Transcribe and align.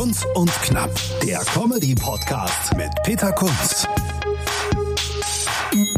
Kunz 0.00 0.24
und 0.32 0.50
Knapp, 0.62 0.90
der 1.22 1.40
Comedy-Podcast 1.40 2.74
mit 2.74 2.88
Peter 3.04 3.32
Kunz. 3.32 3.86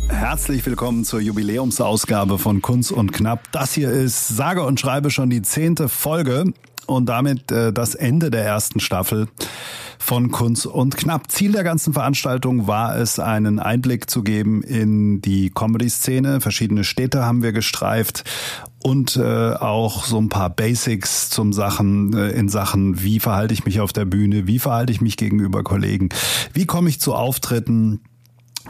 Herzlich 0.08 0.66
willkommen 0.66 1.04
zur 1.04 1.20
Jubiläumsausgabe 1.20 2.36
von 2.36 2.60
Kunz 2.62 2.90
und 2.90 3.12
Knapp. 3.12 3.52
Das 3.52 3.74
hier 3.74 3.92
ist 3.92 4.26
sage 4.26 4.64
und 4.64 4.80
schreibe 4.80 5.12
schon 5.12 5.30
die 5.30 5.42
zehnte 5.42 5.88
Folge 5.88 6.52
und 6.86 7.06
damit 7.06 7.52
äh, 7.52 7.72
das 7.72 7.94
Ende 7.94 8.32
der 8.32 8.44
ersten 8.44 8.80
Staffel 8.80 9.28
von 10.02 10.30
Kunz 10.32 10.66
und 10.66 10.96
Knapp. 10.96 11.30
Ziel 11.30 11.52
der 11.52 11.62
ganzen 11.62 11.92
Veranstaltung 11.92 12.66
war 12.66 12.96
es, 12.96 13.18
einen 13.18 13.60
Einblick 13.60 14.10
zu 14.10 14.22
geben 14.22 14.62
in 14.62 15.22
die 15.22 15.50
Comedy-Szene. 15.50 16.40
Verschiedene 16.40 16.84
Städte 16.84 17.24
haben 17.24 17.42
wir 17.42 17.52
gestreift 17.52 18.24
und 18.82 19.16
äh, 19.16 19.52
auch 19.54 20.04
so 20.04 20.18
ein 20.18 20.28
paar 20.28 20.50
Basics 20.50 21.30
zum 21.30 21.52
Sachen 21.52 22.12
äh, 22.14 22.30
in 22.30 22.48
Sachen, 22.48 23.02
wie 23.02 23.20
verhalte 23.20 23.54
ich 23.54 23.64
mich 23.64 23.80
auf 23.80 23.92
der 23.92 24.04
Bühne, 24.04 24.48
wie 24.48 24.58
verhalte 24.58 24.92
ich 24.92 25.00
mich 25.00 25.16
gegenüber 25.16 25.62
Kollegen, 25.62 26.08
wie 26.52 26.66
komme 26.66 26.88
ich 26.88 27.00
zu 27.00 27.14
Auftritten, 27.14 28.00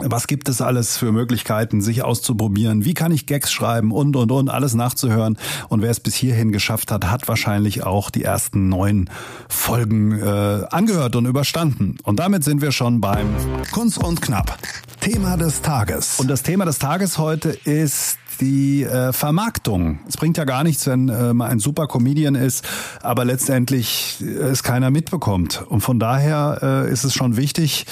was 0.01 0.27
gibt 0.27 0.49
es 0.49 0.61
alles 0.61 0.97
für 0.97 1.13
Möglichkeiten, 1.13 1.81
sich 1.81 2.03
auszuprobieren? 2.03 2.85
Wie 2.85 2.95
kann 2.95 3.13
ich 3.13 3.27
Gags 3.27 3.53
schreiben 3.53 3.93
und, 3.93 4.17
und, 4.17 4.31
und, 4.33 4.49
alles 4.49 4.75
nachzuhören? 4.75 5.37
Und 5.69 5.83
wer 5.83 5.91
es 5.91 6.01
bis 6.01 6.15
hierhin 6.15 6.53
geschafft 6.53 6.91
hat, 6.91 7.11
hat 7.11 7.29
wahrscheinlich 7.29 7.85
auch 7.85 8.11
die 8.11 8.25
ersten 8.25 8.69
neun 8.69 9.11
Folgen 9.49 10.19
äh, 10.19 10.65
angehört 10.71 11.17
und 11.17 11.27
überstanden. 11.27 11.99
Und 12.05 12.19
damit 12.21 12.45
sind 12.45 12.63
wir 12.63 12.73
schon 12.73 13.01
beim 13.01 13.29
Kunst 13.71 14.03
und 14.03 14.23
Knapp. 14.23 14.57
Thema 15.01 15.37
des 15.37 15.63
Tages. 15.63 16.19
Und 16.21 16.29
das 16.29 16.43
Thema 16.43 16.65
des 16.65 16.79
Tages 16.79 17.19
heute 17.19 17.51
ist 17.51 18.19
die 18.41 18.83
äh, 18.85 19.13
Vermarktung. 19.13 20.01
Es 20.09 20.17
bringt 20.17 20.37
ja 20.37 20.45
gar 20.45 20.65
nichts, 20.65 20.87
wenn 20.87 21.09
äh, 21.09 21.35
man 21.35 21.51
ein 21.51 21.59
super 21.59 21.87
Comedian 21.87 22.35
ist, 22.35 22.65
aber 23.03 23.25
letztendlich 23.25 24.19
äh, 24.21 24.25
es 24.25 24.63
keiner 24.63 24.91
mitbekommt. 24.91 25.63
Und 25.69 25.81
von 25.81 25.99
daher 25.99 26.59
äh, 26.63 26.93
ist 26.93 27.05
es 27.05 27.15
schon 27.15 27.37
wichtig, 27.37 27.87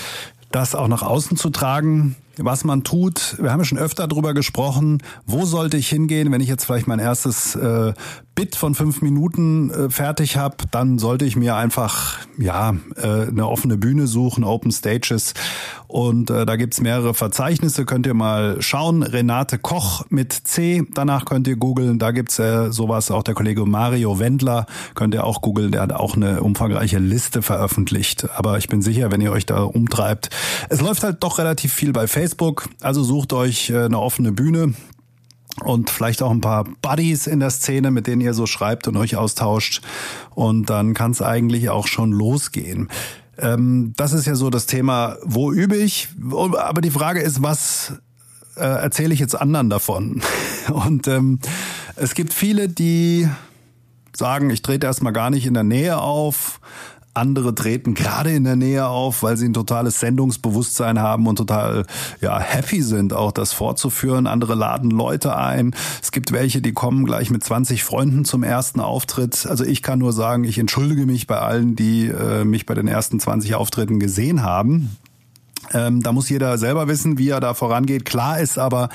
das 0.50 0.74
auch 0.74 0.88
nach 0.88 1.02
außen 1.02 1.36
zu 1.36 1.50
tragen, 1.50 2.16
was 2.42 2.64
man 2.64 2.84
tut. 2.84 3.36
Wir 3.40 3.52
haben 3.52 3.60
ja 3.60 3.64
schon 3.64 3.78
öfter 3.78 4.08
darüber 4.08 4.34
gesprochen, 4.34 4.98
wo 5.26 5.44
sollte 5.44 5.76
ich 5.76 5.88
hingehen, 5.88 6.32
wenn 6.32 6.40
ich 6.40 6.48
jetzt 6.48 6.64
vielleicht 6.64 6.86
mein 6.86 6.98
erstes 6.98 7.54
äh, 7.54 7.92
Bit 8.34 8.56
von 8.56 8.74
fünf 8.74 9.02
Minuten 9.02 9.70
äh, 9.70 9.90
fertig 9.90 10.36
habe, 10.36 10.56
dann 10.70 10.98
sollte 10.98 11.26
ich 11.26 11.36
mir 11.36 11.56
einfach 11.56 12.18
ja 12.38 12.74
äh, 12.96 13.28
eine 13.28 13.46
offene 13.46 13.76
Bühne 13.76 14.06
suchen, 14.06 14.44
Open 14.44 14.72
Stages. 14.72 15.34
Und 15.88 16.30
äh, 16.30 16.46
da 16.46 16.56
gibt's 16.56 16.80
mehrere 16.80 17.12
Verzeichnisse, 17.12 17.84
könnt 17.84 18.06
ihr 18.06 18.14
mal 18.14 18.62
schauen. 18.62 19.02
Renate 19.02 19.58
Koch 19.58 20.06
mit 20.08 20.32
C, 20.32 20.84
danach 20.94 21.24
könnt 21.24 21.48
ihr 21.48 21.56
googeln. 21.56 21.98
Da 21.98 22.12
gibt's 22.12 22.38
äh, 22.38 22.70
sowas, 22.70 23.10
auch 23.10 23.24
der 23.24 23.34
Kollege 23.34 23.66
Mario 23.66 24.20
Wendler, 24.20 24.66
könnt 24.94 25.12
ihr 25.14 25.24
auch 25.24 25.42
googeln, 25.42 25.72
der 25.72 25.82
hat 25.82 25.92
auch 25.92 26.16
eine 26.16 26.42
umfangreiche 26.42 26.98
Liste 26.98 27.42
veröffentlicht. 27.42 28.28
Aber 28.36 28.56
ich 28.56 28.68
bin 28.68 28.80
sicher, 28.80 29.10
wenn 29.10 29.20
ihr 29.20 29.32
euch 29.32 29.46
da 29.46 29.62
umtreibt, 29.64 30.30
es 30.68 30.80
läuft 30.80 31.02
halt 31.02 31.22
doch 31.22 31.38
relativ 31.38 31.74
viel 31.74 31.92
bei 31.92 32.06
Facebook. 32.06 32.29
Also 32.80 33.02
sucht 33.02 33.32
euch 33.32 33.70
äh, 33.70 33.84
eine 33.84 33.98
offene 33.98 34.32
Bühne 34.32 34.74
und 35.64 35.90
vielleicht 35.90 36.22
auch 36.22 36.30
ein 36.30 36.40
paar 36.40 36.64
Buddies 36.82 37.26
in 37.26 37.40
der 37.40 37.50
Szene, 37.50 37.90
mit 37.90 38.06
denen 38.06 38.20
ihr 38.20 38.34
so 38.34 38.46
schreibt 38.46 38.88
und 38.88 38.96
euch 38.96 39.16
austauscht. 39.16 39.82
Und 40.34 40.70
dann 40.70 40.94
kann 40.94 41.10
es 41.10 41.22
eigentlich 41.22 41.68
auch 41.70 41.86
schon 41.86 42.12
losgehen. 42.12 42.88
Ähm, 43.38 43.92
das 43.96 44.12
ist 44.12 44.26
ja 44.26 44.34
so 44.34 44.50
das 44.50 44.66
Thema, 44.66 45.16
wo 45.24 45.52
übe 45.52 45.76
ich? 45.76 46.08
Aber 46.32 46.80
die 46.80 46.90
Frage 46.90 47.20
ist, 47.20 47.42
was 47.42 47.94
äh, 48.56 48.60
erzähle 48.60 49.14
ich 49.14 49.20
jetzt 49.20 49.40
anderen 49.40 49.70
davon? 49.70 50.22
Und 50.68 51.08
ähm, 51.08 51.38
es 51.96 52.14
gibt 52.14 52.32
viele, 52.32 52.68
die 52.68 53.28
sagen, 54.14 54.50
ich 54.50 54.62
trete 54.62 54.86
erstmal 54.86 55.12
gar 55.12 55.30
nicht 55.30 55.46
in 55.46 55.54
der 55.54 55.64
Nähe 55.64 55.98
auf, 55.98 56.60
andere 57.20 57.54
treten 57.54 57.92
gerade 57.94 58.32
in 58.32 58.44
der 58.44 58.56
Nähe 58.56 58.86
auf, 58.86 59.22
weil 59.22 59.36
sie 59.36 59.46
ein 59.46 59.52
totales 59.52 60.00
Sendungsbewusstsein 60.00 60.98
haben 60.98 61.26
und 61.26 61.36
total 61.36 61.84
ja 62.20 62.40
happy 62.40 62.82
sind, 62.82 63.12
auch 63.12 63.30
das 63.30 63.52
fortzuführen. 63.52 64.26
Andere 64.26 64.54
laden 64.54 64.90
Leute 64.90 65.36
ein. 65.36 65.74
Es 66.02 66.12
gibt 66.12 66.32
welche, 66.32 66.62
die 66.62 66.72
kommen 66.72 67.04
gleich 67.04 67.30
mit 67.30 67.44
20 67.44 67.84
Freunden 67.84 68.24
zum 68.24 68.42
ersten 68.42 68.80
Auftritt. 68.80 69.46
Also 69.46 69.64
ich 69.64 69.82
kann 69.82 69.98
nur 69.98 70.12
sagen, 70.12 70.44
ich 70.44 70.58
entschuldige 70.58 71.04
mich 71.04 71.26
bei 71.26 71.38
allen, 71.38 71.76
die 71.76 72.06
äh, 72.06 72.44
mich 72.44 72.64
bei 72.64 72.74
den 72.74 72.88
ersten 72.88 73.20
20 73.20 73.54
Auftritten 73.54 74.00
gesehen 74.00 74.42
haben. 74.42 74.96
Ähm, 75.72 76.02
da 76.02 76.12
muss 76.12 76.30
jeder 76.30 76.56
selber 76.56 76.88
wissen, 76.88 77.18
wie 77.18 77.28
er 77.28 77.40
da 77.40 77.52
vorangeht. 77.52 78.06
Klar 78.06 78.40
ist 78.40 78.58
aber, 78.58 78.88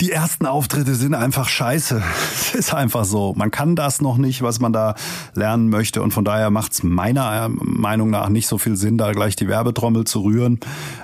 die 0.00 0.10
ersten 0.10 0.46
Auftritte 0.46 0.94
sind 0.94 1.14
einfach 1.14 1.48
scheiße. 1.48 2.02
Es 2.34 2.54
ist 2.54 2.74
einfach 2.74 3.04
so. 3.04 3.32
Man 3.36 3.50
kann 3.50 3.74
das 3.74 4.00
noch 4.00 4.16
nicht, 4.16 4.42
was 4.42 4.60
man 4.60 4.72
da 4.72 4.94
lernen 5.34 5.70
möchte. 5.70 6.02
Und 6.02 6.12
von 6.12 6.24
daher 6.24 6.50
macht 6.50 6.72
es 6.72 6.82
meiner 6.82 7.48
Meinung 7.48 8.10
nach 8.10 8.28
nicht 8.28 8.46
so 8.46 8.58
viel 8.58 8.76
Sinn, 8.76 8.98
da 8.98 9.12
gleich 9.12 9.34
die 9.34 9.48
Werbetrommel 9.48 10.04
zu 10.04 10.20
rühren. 10.20 10.60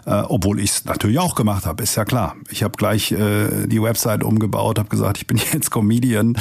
Äh, 0.06 0.22
obwohl 0.28 0.60
ich 0.60 0.70
es 0.70 0.84
natürlich 0.84 1.18
auch 1.18 1.34
gemacht 1.34 1.66
habe, 1.66 1.82
ist 1.82 1.96
ja 1.96 2.04
klar. 2.04 2.36
Ich 2.50 2.62
habe 2.62 2.76
gleich 2.76 3.12
äh, 3.12 3.66
die 3.66 3.82
Website 3.82 4.22
umgebaut, 4.22 4.78
habe 4.78 4.88
gesagt, 4.88 5.18
ich 5.18 5.26
bin 5.26 5.40
jetzt 5.52 5.70
Comedian. 5.70 6.36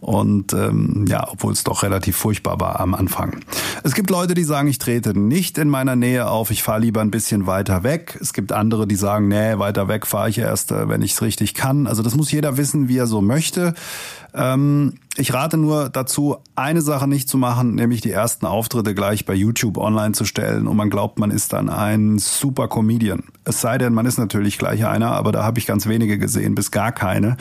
Und 0.00 0.52
ähm, 0.52 1.06
ja, 1.08 1.26
obwohl 1.28 1.52
es 1.52 1.64
doch 1.64 1.82
relativ 1.82 2.16
furchtbar 2.16 2.60
war 2.60 2.80
am 2.80 2.94
Anfang. 2.94 3.40
Es 3.82 3.94
gibt 3.94 4.10
Leute, 4.10 4.34
die 4.34 4.44
sagen, 4.44 4.68
ich 4.68 4.78
trete 4.78 5.18
nicht 5.18 5.58
in 5.58 5.68
meiner 5.68 5.96
Nähe 5.96 6.28
auf, 6.28 6.50
ich 6.50 6.62
fahre 6.62 6.80
lieber 6.80 7.00
ein 7.00 7.10
bisschen 7.10 7.46
weiter 7.46 7.82
weg. 7.82 8.18
Es 8.20 8.32
gibt 8.32 8.52
andere, 8.52 8.86
die 8.86 8.96
sagen, 8.96 9.28
nee, 9.28 9.58
weiter 9.58 9.88
weg 9.88 10.06
fahre 10.06 10.28
ich 10.28 10.38
erst, 10.38 10.72
äh, 10.72 10.88
wenn 10.88 11.02
ich 11.02 11.12
es 11.12 11.22
richtig 11.22 11.54
kann. 11.54 11.86
Also 11.92 12.02
das 12.02 12.14
muss 12.14 12.32
jeder 12.32 12.56
wissen, 12.56 12.88
wie 12.88 12.96
er 12.96 13.06
so 13.06 13.20
möchte. 13.20 13.74
Ähm, 14.32 14.94
ich 15.18 15.34
rate 15.34 15.58
nur 15.58 15.90
dazu, 15.90 16.38
eine 16.56 16.80
Sache 16.80 17.06
nicht 17.06 17.28
zu 17.28 17.36
machen, 17.36 17.74
nämlich 17.74 18.00
die 18.00 18.10
ersten 18.10 18.46
Auftritte 18.46 18.94
gleich 18.94 19.26
bei 19.26 19.34
YouTube 19.34 19.76
online 19.76 20.12
zu 20.12 20.24
stellen 20.24 20.66
und 20.66 20.78
man 20.78 20.88
glaubt, 20.88 21.18
man 21.18 21.30
ist 21.30 21.52
dann 21.52 21.68
ein 21.68 22.16
super 22.16 22.66
Comedian. 22.66 23.24
Es 23.44 23.60
sei 23.60 23.76
denn, 23.76 23.92
man 23.92 24.06
ist 24.06 24.16
natürlich 24.16 24.56
gleich 24.56 24.86
einer, 24.86 25.10
aber 25.10 25.32
da 25.32 25.44
habe 25.44 25.58
ich 25.58 25.66
ganz 25.66 25.86
wenige 25.86 26.16
gesehen, 26.16 26.54
bis 26.54 26.70
gar 26.70 26.92
keine. 26.92 27.36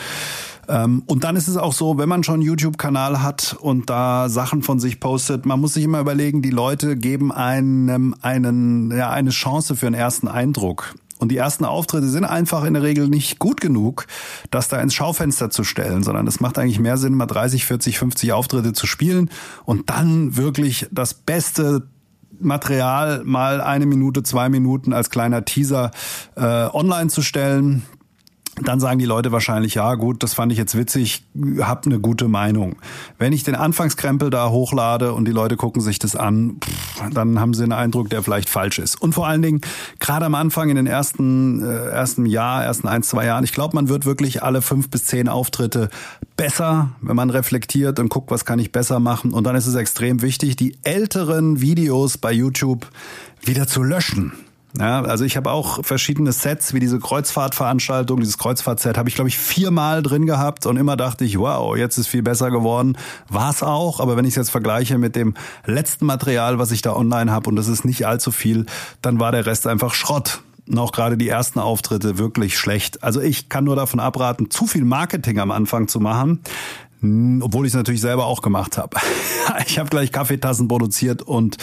Ähm, 0.68 1.03
und 1.06 1.23
dann 1.23 1.38
ist 1.38 1.47
es 1.47 1.56
auch 1.56 1.72
so, 1.72 1.97
wenn 1.97 2.09
man 2.09 2.25
schon 2.25 2.35
einen 2.35 2.44
YouTube-Kanal 2.44 3.23
hat 3.23 3.56
und 3.57 3.89
da 3.89 4.28
Sachen 4.28 4.63
von 4.63 4.81
sich 4.81 5.00
postet, 5.00 5.45
man 5.45 5.62
muss 5.62 5.75
sich 5.75 5.85
immer 5.85 6.01
überlegen, 6.01 6.41
die 6.41 6.50
Leute 6.50 6.97
geben 6.97 7.31
einem 7.31 8.16
einen, 8.19 8.91
ja, 8.91 9.12
eine 9.12 9.29
Chance 9.29 9.78
für 9.78 9.88
einen 9.88 9.95
ersten 9.95 10.28
Eindruck. 10.28 10.94
Und 11.21 11.29
die 11.29 11.37
ersten 11.37 11.65
Auftritte 11.65 12.09
sind 12.09 12.25
einfach 12.25 12.63
in 12.63 12.73
der 12.73 12.81
Regel 12.81 13.07
nicht 13.07 13.37
gut 13.37 13.61
genug, 13.61 14.07
das 14.49 14.69
da 14.69 14.81
ins 14.81 14.95
Schaufenster 14.95 15.51
zu 15.51 15.63
stellen, 15.63 16.01
sondern 16.01 16.25
es 16.25 16.39
macht 16.39 16.57
eigentlich 16.57 16.79
mehr 16.79 16.97
Sinn, 16.97 17.13
mal 17.13 17.27
30, 17.27 17.63
40, 17.63 17.99
50 17.99 18.33
Auftritte 18.33 18.73
zu 18.73 18.87
spielen 18.87 19.29
und 19.63 19.91
dann 19.91 20.35
wirklich 20.35 20.87
das 20.91 21.13
beste 21.13 21.87
Material 22.39 23.21
mal 23.23 23.61
eine 23.61 23.85
Minute, 23.85 24.23
zwei 24.23 24.49
Minuten 24.49 24.93
als 24.93 25.11
kleiner 25.11 25.45
Teaser 25.45 25.91
äh, 26.35 26.41
online 26.41 27.11
zu 27.11 27.21
stellen 27.21 27.83
dann 28.67 28.79
sagen 28.79 28.99
die 28.99 29.05
Leute 29.05 29.31
wahrscheinlich, 29.31 29.75
ja 29.75 29.95
gut, 29.95 30.23
das 30.23 30.33
fand 30.33 30.51
ich 30.51 30.57
jetzt 30.57 30.77
witzig, 30.77 31.23
hab 31.59 31.85
eine 31.85 31.99
gute 31.99 32.27
Meinung. 32.27 32.75
Wenn 33.17 33.33
ich 33.33 33.44
den 33.44 33.55
Anfangskrempel 33.55 34.29
da 34.29 34.49
hochlade 34.49 35.13
und 35.13 35.25
die 35.25 35.31
Leute 35.31 35.57
gucken 35.57 35.81
sich 35.81 35.99
das 35.99 36.16
an, 36.16 36.57
pff, 36.63 37.09
dann 37.13 37.39
haben 37.39 37.53
sie 37.53 37.63
einen 37.63 37.71
Eindruck, 37.71 38.09
der 38.09 38.23
vielleicht 38.23 38.50
falsch 38.50 38.79
ist. 38.79 39.01
Und 39.01 39.13
vor 39.13 39.27
allen 39.27 39.41
Dingen, 39.41 39.61
gerade 40.00 40.25
am 40.25 40.35
Anfang 40.35 40.69
in 40.69 40.75
den 40.75 40.88
ersten, 40.88 41.63
äh, 41.63 41.89
ersten 41.89 42.25
Jahr, 42.25 42.63
ersten 42.63 42.88
ein, 42.88 43.03
zwei 43.03 43.25
Jahren, 43.25 43.44
ich 43.44 43.53
glaube, 43.53 43.75
man 43.75 43.89
wird 43.89 44.05
wirklich 44.05 44.44
alle 44.44 44.61
fünf 44.61 44.89
bis 44.89 45.05
zehn 45.05 45.27
Auftritte 45.27 45.89
besser, 46.38 46.89
wenn 47.01 47.16
man 47.16 47.29
reflektiert 47.29 48.00
und 48.00 48.09
guckt, 48.09 48.31
was 48.31 48.45
kann 48.45 48.59
ich 48.59 48.71
besser 48.71 49.00
machen. 49.00 49.31
Und 49.33 49.45
dann 49.45 49.55
ist 49.55 49.67
es 49.67 49.75
extrem 49.75 50.21
wichtig, 50.21 50.55
die 50.55 50.77
älteren 50.83 51.61
Videos 51.61 52.17
bei 52.17 52.31
YouTube 52.31 52.88
wieder 53.44 53.67
zu 53.67 53.83
löschen. 53.83 54.33
Ja, 54.79 55.01
also 55.01 55.25
ich 55.25 55.35
habe 55.35 55.51
auch 55.51 55.83
verschiedene 55.83 56.31
Sets, 56.31 56.73
wie 56.73 56.79
diese 56.79 56.99
Kreuzfahrtveranstaltung, 56.99 58.19
dieses 58.19 58.37
Kreuzfahrtset 58.37 58.97
habe 58.97 59.09
ich 59.09 59.15
glaube 59.15 59.27
ich 59.27 59.37
viermal 59.37 60.01
drin 60.01 60.25
gehabt 60.25 60.65
und 60.65 60.77
immer 60.77 60.95
dachte 60.95 61.25
ich, 61.25 61.37
wow, 61.37 61.75
jetzt 61.75 61.97
ist 61.97 62.07
viel 62.07 62.23
besser 62.23 62.51
geworden. 62.51 62.97
War 63.27 63.49
es 63.49 63.63
auch, 63.63 63.99
aber 63.99 64.15
wenn 64.15 64.25
ich 64.25 64.31
es 64.31 64.37
jetzt 64.37 64.51
vergleiche 64.51 64.97
mit 64.97 65.15
dem 65.15 65.33
letzten 65.65 66.06
Material, 66.06 66.57
was 66.57 66.71
ich 66.71 66.81
da 66.81 66.95
online 66.95 67.31
habe 67.31 67.50
und 67.50 67.57
das 67.57 67.68
ist 67.68 67.83
nicht 67.83 68.07
allzu 68.07 68.31
viel, 68.31 68.65
dann 69.01 69.19
war 69.19 69.31
der 69.31 69.45
Rest 69.45 69.68
einfach 69.68 69.94
Schrott 69.94 70.41
und 70.68 70.77
auch 70.77 70.94
gerade 70.94 71.17
die 71.17 71.27
ersten 71.27 71.59
Auftritte 71.59 72.17
wirklich 72.17 72.57
schlecht. 72.57 73.03
Also 73.03 73.19
ich 73.19 73.50
kann 73.50 73.65
nur 73.65 73.75
davon 73.75 74.00
abraten, 74.00 74.50
zu 74.50 74.67
viel 74.67 74.85
Marketing 74.85 75.39
am 75.39 75.51
Anfang 75.51 75.88
zu 75.88 76.00
machen. 76.00 76.41
Obwohl 77.03 77.65
ich 77.65 77.71
es 77.71 77.75
natürlich 77.75 78.01
selber 78.01 78.25
auch 78.25 78.41
gemacht 78.41 78.77
habe. 78.77 78.97
Ich 79.67 79.79
habe 79.79 79.89
gleich 79.89 80.13
Kaffeetassen 80.13 80.69
produziert 80.69 81.24
und 81.24 81.57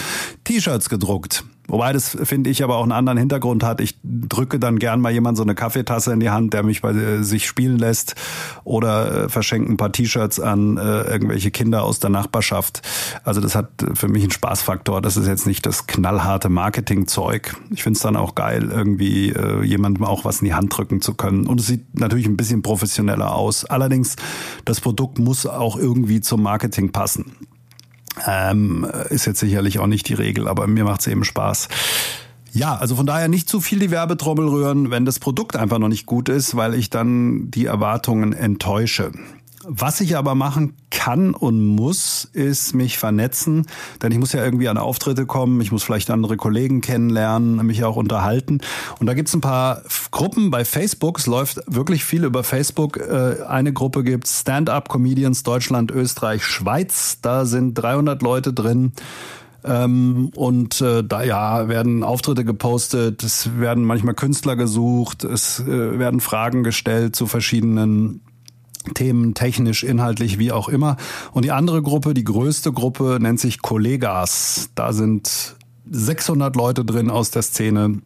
T-Shirts 0.44 0.90
gedruckt. 0.90 1.44
Wobei 1.68 1.92
das, 1.92 2.16
finde 2.24 2.48
ich, 2.48 2.64
aber 2.64 2.76
auch 2.76 2.82
einen 2.82 2.92
anderen 2.92 3.18
Hintergrund 3.18 3.62
hat. 3.62 3.82
Ich 3.82 3.98
drücke 4.02 4.58
dann 4.58 4.78
gern 4.78 5.02
mal 5.02 5.12
jemand 5.12 5.36
so 5.36 5.42
eine 5.42 5.54
Kaffeetasse 5.54 6.12
in 6.14 6.20
die 6.20 6.30
Hand, 6.30 6.54
der 6.54 6.62
mich 6.62 6.80
bei 6.80 6.92
äh, 6.92 7.22
sich 7.22 7.46
spielen 7.46 7.78
lässt 7.78 8.14
oder 8.64 9.24
äh, 9.24 9.28
verschenke 9.28 9.70
ein 9.70 9.76
paar 9.76 9.92
T-Shirts 9.92 10.40
an 10.40 10.78
äh, 10.78 11.02
irgendwelche 11.02 11.50
Kinder 11.50 11.84
aus 11.84 12.00
der 12.00 12.08
Nachbarschaft. 12.08 12.80
Also 13.22 13.42
das 13.42 13.54
hat 13.54 13.68
für 13.92 14.08
mich 14.08 14.22
einen 14.22 14.30
Spaßfaktor. 14.30 15.02
Das 15.02 15.18
ist 15.18 15.26
jetzt 15.26 15.46
nicht 15.46 15.66
das 15.66 15.86
knallharte 15.86 16.48
Marketingzeug. 16.48 17.54
Ich 17.70 17.82
finde 17.82 17.98
es 17.98 18.02
dann 18.02 18.16
auch 18.16 18.34
geil, 18.34 18.70
irgendwie 18.72 19.30
äh, 19.30 19.62
jemandem 19.62 20.04
auch 20.04 20.24
was 20.24 20.40
in 20.40 20.46
die 20.46 20.54
Hand 20.54 20.76
drücken 20.76 21.02
zu 21.02 21.12
können. 21.14 21.46
Und 21.46 21.60
es 21.60 21.66
sieht 21.66 21.98
natürlich 22.00 22.26
ein 22.26 22.38
bisschen 22.38 22.62
professioneller 22.62 23.34
aus. 23.34 23.66
Allerdings, 23.66 24.16
das 24.64 24.80
Produkt 24.80 25.18
muss 25.18 25.44
auch 25.44 25.76
irgendwie 25.76 26.22
zum 26.22 26.42
Marketing 26.42 26.92
passen. 26.92 27.47
Ähm, 28.26 28.86
ist 29.10 29.26
jetzt 29.26 29.40
sicherlich 29.40 29.78
auch 29.78 29.86
nicht 29.86 30.08
die 30.08 30.14
Regel, 30.14 30.48
aber 30.48 30.66
mir 30.66 30.84
macht 30.84 31.00
es 31.00 31.06
eben 31.06 31.24
Spaß. 31.24 31.68
Ja, 32.52 32.76
also 32.76 32.96
von 32.96 33.06
daher 33.06 33.28
nicht 33.28 33.48
zu 33.48 33.60
viel 33.60 33.78
die 33.78 33.90
Werbetrommel 33.90 34.48
rühren, 34.48 34.90
wenn 34.90 35.04
das 35.04 35.18
Produkt 35.18 35.56
einfach 35.56 35.78
noch 35.78 35.88
nicht 35.88 36.06
gut 36.06 36.28
ist, 36.28 36.56
weil 36.56 36.74
ich 36.74 36.90
dann 36.90 37.50
die 37.50 37.66
Erwartungen 37.66 38.32
enttäusche. 38.32 39.12
Was 39.70 40.00
ich 40.00 40.16
aber 40.16 40.34
machen 40.34 40.76
kann 40.90 41.34
und 41.34 41.62
muss, 41.62 42.24
ist 42.24 42.74
mich 42.74 42.96
vernetzen, 42.96 43.66
denn 44.00 44.10
ich 44.12 44.18
muss 44.18 44.32
ja 44.32 44.42
irgendwie 44.42 44.70
an 44.70 44.78
Auftritte 44.78 45.26
kommen, 45.26 45.60
ich 45.60 45.70
muss 45.70 45.82
vielleicht 45.82 46.10
andere 46.10 46.38
Kollegen 46.38 46.80
kennenlernen, 46.80 47.66
mich 47.66 47.84
auch 47.84 47.96
unterhalten. 47.96 48.62
Und 48.98 49.06
da 49.06 49.12
gibt's 49.12 49.34
ein 49.34 49.42
paar 49.42 49.82
Gruppen 50.10 50.50
bei 50.50 50.64
Facebook, 50.64 51.18
es 51.18 51.26
läuft 51.26 51.60
wirklich 51.66 52.02
viel 52.02 52.24
über 52.24 52.44
Facebook. 52.44 52.96
Äh, 52.96 53.42
eine 53.46 53.74
Gruppe 53.74 54.04
gibt's. 54.04 54.40
Stand-up 54.40 54.88
Comedians 54.88 55.42
Deutschland, 55.42 55.90
Österreich, 55.90 56.44
Schweiz, 56.44 57.18
da 57.20 57.44
sind 57.44 57.74
300 57.74 58.22
Leute 58.22 58.54
drin. 58.54 58.92
Ähm, 59.64 60.30
und 60.34 60.80
äh, 60.80 61.04
da 61.04 61.22
ja 61.24 61.68
werden 61.68 62.04
Auftritte 62.04 62.46
gepostet, 62.46 63.22
es 63.22 63.58
werden 63.58 63.84
manchmal 63.84 64.14
Künstler 64.14 64.56
gesucht, 64.56 65.24
es 65.24 65.60
äh, 65.60 65.98
werden 65.98 66.20
Fragen 66.20 66.62
gestellt 66.62 67.14
zu 67.14 67.26
verschiedenen 67.26 68.22
Themen, 68.94 69.34
technisch, 69.34 69.82
inhaltlich, 69.82 70.38
wie 70.38 70.52
auch 70.52 70.68
immer. 70.68 70.96
Und 71.32 71.44
die 71.44 71.52
andere 71.52 71.82
Gruppe, 71.82 72.14
die 72.14 72.24
größte 72.24 72.72
Gruppe, 72.72 73.18
nennt 73.20 73.40
sich 73.40 73.60
Kollegas. 73.60 74.70
Da 74.74 74.92
sind 74.92 75.56
600 75.90 76.54
Leute 76.56 76.84
drin 76.84 77.10
aus 77.10 77.30
der 77.30 77.42
Szene. 77.42 78.00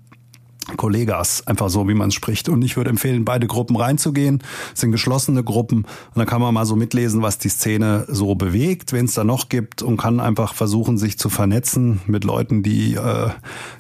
Kollegas, 0.77 1.45
einfach 1.47 1.69
so, 1.71 1.89
wie 1.89 1.95
man 1.95 2.09
es 2.09 2.15
spricht. 2.15 2.49
Und 2.49 2.63
ich 2.63 2.77
würde 2.77 2.91
empfehlen, 2.91 3.25
beide 3.25 3.49
Gruppen 3.49 3.75
reinzugehen. 3.75 4.43
Es 4.73 4.81
sind 4.81 4.93
geschlossene 4.93 5.43
Gruppen. 5.43 5.79
Und 5.79 6.17
dann 6.17 6.27
kann 6.27 6.41
man 6.41 6.55
mal 6.55 6.67
so 6.67 6.77
mitlesen, 6.77 7.21
was 7.21 7.39
die 7.39 7.49
Szene 7.49 8.07
so 8.09 8.37
bewegt, 8.37 8.93
wen 8.93 9.07
es 9.07 9.15
da 9.15 9.25
noch 9.25 9.49
gibt 9.49 9.83
und 9.83 9.97
kann 9.97 10.21
einfach 10.21 10.55
versuchen, 10.55 10.99
sich 10.99 11.19
zu 11.19 11.31
vernetzen 11.31 12.01
mit 12.07 12.23
Leuten, 12.23 12.63
die 12.63 12.95
äh, 12.95 13.31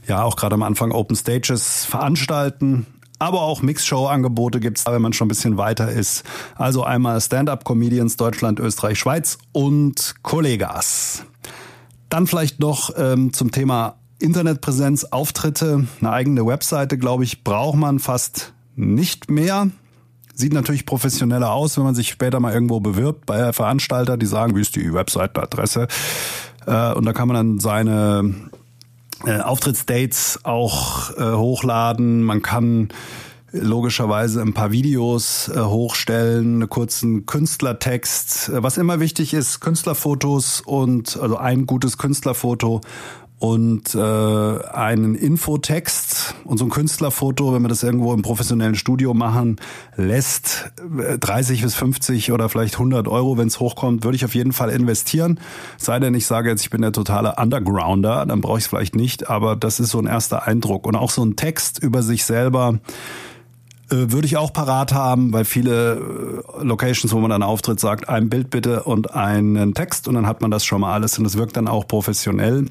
ja 0.08 0.24
auch 0.24 0.34
gerade 0.34 0.54
am 0.54 0.64
Anfang 0.64 0.90
Open 0.90 1.14
Stages 1.14 1.84
veranstalten 1.84 2.86
aber 3.22 3.42
auch 3.42 3.62
Mixshow-Angebote 3.62 4.58
gibt's, 4.58 4.84
wenn 4.84 5.00
man 5.00 5.12
schon 5.12 5.26
ein 5.26 5.28
bisschen 5.28 5.56
weiter 5.56 5.88
ist. 5.88 6.24
Also 6.56 6.82
einmal 6.82 7.20
Stand-up-Comedians 7.20 8.16
Deutschland, 8.16 8.58
Österreich, 8.58 8.98
Schweiz 8.98 9.38
und 9.52 10.16
Kollegas. 10.22 11.22
Dann 12.08 12.26
vielleicht 12.26 12.58
noch 12.58 12.90
ähm, 12.96 13.32
zum 13.32 13.52
Thema 13.52 13.94
Internetpräsenz, 14.18 15.04
Auftritte, 15.04 15.86
eine 16.00 16.10
eigene 16.10 16.44
Webseite, 16.44 16.98
glaube 16.98 17.22
ich, 17.22 17.44
braucht 17.44 17.76
man 17.76 18.00
fast 18.00 18.54
nicht 18.74 19.30
mehr. 19.30 19.68
Sieht 20.34 20.52
natürlich 20.52 20.84
professioneller 20.84 21.52
aus, 21.52 21.76
wenn 21.76 21.84
man 21.84 21.94
sich 21.94 22.08
später 22.08 22.40
mal 22.40 22.52
irgendwo 22.52 22.80
bewirbt 22.80 23.26
bei 23.26 23.52
Veranstalter, 23.52 24.16
die 24.16 24.26
sagen, 24.26 24.56
wie 24.56 24.62
ist 24.62 24.74
die 24.74 24.92
Webseitenadresse? 24.92 25.86
Äh, 26.66 26.92
und 26.94 27.04
da 27.04 27.12
kann 27.12 27.28
man 27.28 27.36
dann 27.36 27.60
seine 27.60 28.34
äh, 29.26 29.40
Auftrittsdates 29.40 30.40
auch 30.44 31.16
äh, 31.16 31.32
hochladen. 31.32 32.22
Man 32.22 32.42
kann 32.42 32.88
logischerweise 33.52 34.40
ein 34.40 34.54
paar 34.54 34.72
Videos 34.72 35.48
äh, 35.48 35.60
hochstellen, 35.60 36.54
einen 36.62 36.68
kurzen 36.68 37.26
Künstlertext. 37.26 38.48
Äh, 38.48 38.62
was 38.62 38.78
immer 38.78 39.00
wichtig 39.00 39.34
ist, 39.34 39.60
Künstlerfotos 39.60 40.60
und 40.62 41.16
also 41.20 41.36
ein 41.36 41.66
gutes 41.66 41.98
Künstlerfoto 41.98 42.80
und 43.42 43.96
äh, 43.96 43.98
einen 43.98 45.16
Infotext 45.16 46.36
und 46.44 46.58
so 46.58 46.64
ein 46.64 46.70
Künstlerfoto, 46.70 47.52
wenn 47.52 47.62
wir 47.62 47.68
das 47.68 47.82
irgendwo 47.82 48.14
im 48.14 48.22
professionellen 48.22 48.76
Studio 48.76 49.14
machen 49.14 49.56
lässt, 49.96 50.70
30 51.18 51.58
äh, 51.58 51.62
bis 51.64 51.74
50 51.74 52.30
oder 52.30 52.48
vielleicht 52.48 52.74
100 52.74 53.08
Euro, 53.08 53.38
wenn 53.38 53.48
es 53.48 53.58
hochkommt, 53.58 54.04
würde 54.04 54.14
ich 54.14 54.24
auf 54.24 54.36
jeden 54.36 54.52
Fall 54.52 54.70
investieren. 54.70 55.40
Sei 55.76 55.98
denn, 55.98 56.14
ich 56.14 56.26
sage 56.26 56.50
jetzt, 56.50 56.62
ich 56.62 56.70
bin 56.70 56.82
der 56.82 56.92
totale 56.92 57.34
Undergrounder, 57.34 58.26
dann 58.26 58.40
brauche 58.42 58.58
ich 58.58 58.64
es 58.64 58.68
vielleicht 58.68 58.94
nicht, 58.94 59.28
aber 59.28 59.56
das 59.56 59.80
ist 59.80 59.90
so 59.90 59.98
ein 59.98 60.06
erster 60.06 60.46
Eindruck. 60.46 60.86
Und 60.86 60.94
auch 60.94 61.10
so 61.10 61.24
ein 61.24 61.34
Text 61.34 61.80
über 61.82 62.04
sich 62.04 62.24
selber, 62.24 62.78
äh, 63.90 64.12
würde 64.12 64.26
ich 64.26 64.36
auch 64.36 64.52
parat 64.52 64.94
haben, 64.94 65.32
weil 65.32 65.44
viele 65.44 65.94
äh, 66.60 66.62
Locations, 66.62 67.12
wo 67.12 67.18
man 67.18 67.30
dann 67.30 67.42
auftritt, 67.42 67.80
sagt, 67.80 68.08
ein 68.08 68.28
Bild 68.28 68.50
bitte 68.50 68.84
und 68.84 69.16
einen 69.16 69.74
Text 69.74 70.06
und 70.06 70.14
dann 70.14 70.28
hat 70.28 70.42
man 70.42 70.52
das 70.52 70.64
schon 70.64 70.82
mal 70.82 70.92
alles 70.92 71.18
und 71.18 71.26
es 71.26 71.36
wirkt 71.36 71.56
dann 71.56 71.66
auch 71.66 71.88
professionell. 71.88 72.68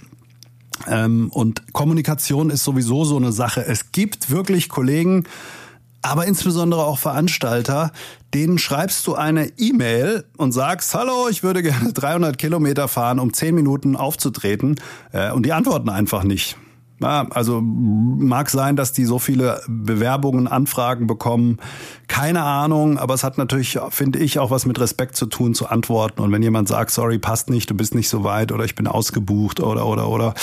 Ähm, 0.87 1.29
und 1.31 1.73
Kommunikation 1.73 2.49
ist 2.49 2.63
sowieso 2.63 3.05
so 3.05 3.17
eine 3.17 3.31
Sache. 3.31 3.65
Es 3.65 3.91
gibt 3.91 4.29
wirklich 4.29 4.69
Kollegen, 4.69 5.25
aber 6.01 6.25
insbesondere 6.25 6.83
auch 6.83 6.97
Veranstalter, 6.97 7.91
denen 8.33 8.57
schreibst 8.57 9.05
du 9.07 9.15
eine 9.15 9.51
E-Mail 9.57 10.25
und 10.37 10.51
sagst, 10.51 10.93
hallo, 10.95 11.27
ich 11.29 11.43
würde 11.43 11.61
gerne 11.61 11.93
300 11.93 12.37
Kilometer 12.37 12.87
fahren, 12.87 13.19
um 13.19 13.33
10 13.33 13.53
Minuten 13.53 13.95
aufzutreten, 13.95 14.79
äh, 15.11 15.31
und 15.31 15.45
die 15.45 15.53
antworten 15.53 15.89
einfach 15.89 16.23
nicht. 16.23 16.57
Ja, 17.01 17.25
also 17.31 17.61
mag 17.61 18.49
sein, 18.49 18.75
dass 18.75 18.93
die 18.93 19.05
so 19.05 19.17
viele 19.17 19.61
Bewerbungen, 19.67 20.47
Anfragen 20.47 21.07
bekommen. 21.07 21.57
Keine 22.07 22.43
Ahnung, 22.43 22.97
aber 22.99 23.13
es 23.13 23.23
hat 23.23 23.37
natürlich, 23.37 23.79
finde 23.89 24.19
ich, 24.19 24.37
auch 24.37 24.51
was 24.51 24.65
mit 24.65 24.79
Respekt 24.79 25.15
zu 25.15 25.25
tun, 25.25 25.53
zu 25.53 25.67
antworten. 25.67 26.21
Und 26.21 26.31
wenn 26.31 26.43
jemand 26.43 26.67
sagt, 26.67 26.91
sorry, 26.91 27.17
passt 27.17 27.49
nicht, 27.49 27.69
du 27.69 27.75
bist 27.75 27.95
nicht 27.95 28.09
so 28.09 28.23
weit 28.23 28.51
oder 28.51 28.65
ich 28.65 28.75
bin 28.75 28.87
ausgebucht 28.87 29.59
oder 29.59 29.85
oder 29.85 30.09
oder, 30.09 30.33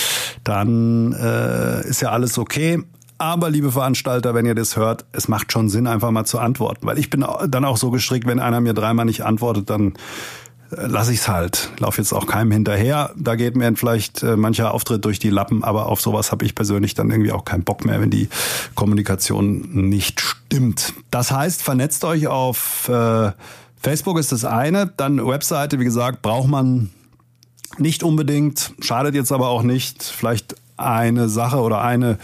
dann 0.43 1.13
äh, 1.13 1.87
ist 1.87 2.01
ja 2.01 2.09
alles 2.09 2.37
okay. 2.37 2.83
Aber 3.17 3.49
liebe 3.49 3.71
Veranstalter, 3.71 4.33
wenn 4.33 4.45
ihr 4.45 4.55
das 4.55 4.77
hört, 4.77 5.05
es 5.11 5.27
macht 5.27 5.51
schon 5.51 5.69
Sinn, 5.69 5.87
einfach 5.87 6.09
mal 6.09 6.23
zu 6.23 6.39
antworten. 6.39 6.87
Weil 6.87 6.97
ich 6.97 7.09
bin 7.09 7.25
dann 7.47 7.65
auch 7.65 7.75
so 7.75 7.91
gestrickt, 7.91 8.25
wenn 8.25 8.39
einer 8.39 8.61
mir 8.61 8.73
dreimal 8.73 9.05
nicht 9.05 9.25
antwortet, 9.25 9.69
dann 9.69 9.93
lasse 10.71 11.13
ich 11.13 11.19
es 11.19 11.27
halt. 11.27 11.71
Lauf 11.79 11.97
jetzt 11.97 12.13
auch 12.13 12.27
keinem 12.27 12.51
hinterher. 12.51 13.11
Da 13.15 13.35
geht 13.35 13.55
mir 13.55 13.75
vielleicht 13.75 14.23
äh, 14.23 14.35
mancher 14.35 14.73
Auftritt 14.73 15.03
durch 15.05 15.19
die 15.19 15.29
Lappen, 15.29 15.63
aber 15.63 15.87
auf 15.87 16.01
sowas 16.01 16.31
habe 16.31 16.45
ich 16.45 16.55
persönlich 16.55 16.93
dann 16.93 17.09
irgendwie 17.09 17.31
auch 17.31 17.45
keinen 17.45 17.63
Bock 17.63 17.85
mehr, 17.85 18.01
wenn 18.01 18.09
die 18.09 18.29
Kommunikation 18.75 19.89
nicht 19.89 20.21
stimmt. 20.21 20.93
Das 21.11 21.31
heißt, 21.31 21.61
vernetzt 21.61 22.03
euch 22.05 22.27
auf 22.27 22.89
äh, 22.89 23.31
Facebook 23.81 24.19
ist 24.19 24.31
das 24.31 24.45
eine, 24.45 24.91
dann 24.97 25.25
Webseite, 25.25 25.79
wie 25.79 25.85
gesagt, 25.85 26.21
braucht 26.21 26.47
man 26.47 26.89
nicht 27.77 28.03
unbedingt, 28.03 28.73
schadet 28.81 29.15
jetzt 29.15 29.31
aber 29.31 29.49
auch 29.49 29.63
nicht. 29.63 30.03
Vielleicht 30.03 30.55
eine 30.75 31.29
Sache 31.29 31.57
oder 31.57 31.81
eine 31.81 32.17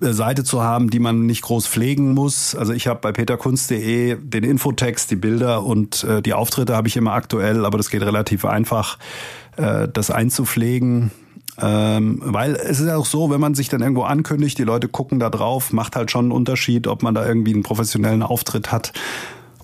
Seite 0.00 0.44
zu 0.44 0.62
haben, 0.62 0.90
die 0.90 0.98
man 0.98 1.26
nicht 1.26 1.42
groß 1.42 1.66
pflegen 1.66 2.12
muss. 2.12 2.54
Also 2.54 2.72
ich 2.72 2.86
habe 2.86 3.00
bei 3.00 3.12
peterkunst.de 3.12 4.16
den 4.20 4.44
Infotext, 4.44 5.10
die 5.10 5.16
Bilder 5.16 5.64
und 5.64 6.04
äh, 6.04 6.20
die 6.20 6.34
Auftritte 6.34 6.76
habe 6.76 6.88
ich 6.88 6.96
immer 6.96 7.12
aktuell, 7.12 7.64
aber 7.64 7.78
das 7.78 7.90
geht 7.90 8.02
relativ 8.02 8.44
einfach, 8.44 8.98
äh, 9.56 9.88
das 9.88 10.10
einzupflegen. 10.10 11.10
Ähm, 11.58 12.20
weil 12.22 12.54
es 12.54 12.80
ist 12.80 12.86
ja 12.86 12.96
auch 12.96 13.06
so, 13.06 13.30
wenn 13.30 13.40
man 13.40 13.54
sich 13.54 13.70
dann 13.70 13.80
irgendwo 13.80 14.02
ankündigt, 14.02 14.58
die 14.58 14.64
Leute 14.64 14.88
gucken 14.88 15.18
da 15.18 15.30
drauf, 15.30 15.72
macht 15.72 15.96
halt 15.96 16.10
schon 16.10 16.26
einen 16.26 16.32
Unterschied, 16.32 16.86
ob 16.86 17.02
man 17.02 17.14
da 17.14 17.26
irgendwie 17.26 17.54
einen 17.54 17.62
professionellen 17.62 18.22
Auftritt 18.22 18.72
hat 18.72 18.92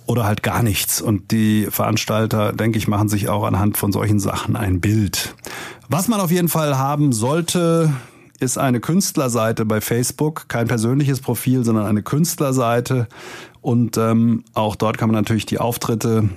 oder 0.06 0.24
halt 0.24 0.42
gar 0.42 0.62
nichts. 0.62 1.02
Und 1.02 1.30
die 1.30 1.66
Veranstalter, 1.70 2.54
denke 2.54 2.78
ich, 2.78 2.88
machen 2.88 3.10
sich 3.10 3.28
auch 3.28 3.44
anhand 3.44 3.76
von 3.76 3.92
solchen 3.92 4.20
Sachen 4.20 4.56
ein 4.56 4.80
Bild. 4.80 5.34
Was 5.90 6.08
man 6.08 6.20
auf 6.20 6.30
jeden 6.30 6.48
Fall 6.48 6.78
haben 6.78 7.12
sollte, 7.12 7.92
ist 8.42 8.58
eine 8.58 8.80
Künstlerseite 8.80 9.64
bei 9.64 9.80
Facebook, 9.80 10.48
kein 10.48 10.68
persönliches 10.68 11.20
Profil, 11.20 11.64
sondern 11.64 11.86
eine 11.86 12.02
Künstlerseite. 12.02 13.08
Und 13.60 13.96
ähm, 13.96 14.44
auch 14.54 14.76
dort 14.76 14.98
kann 14.98 15.08
man 15.08 15.14
natürlich 15.14 15.46
die 15.46 15.58
Auftritte 15.58 16.28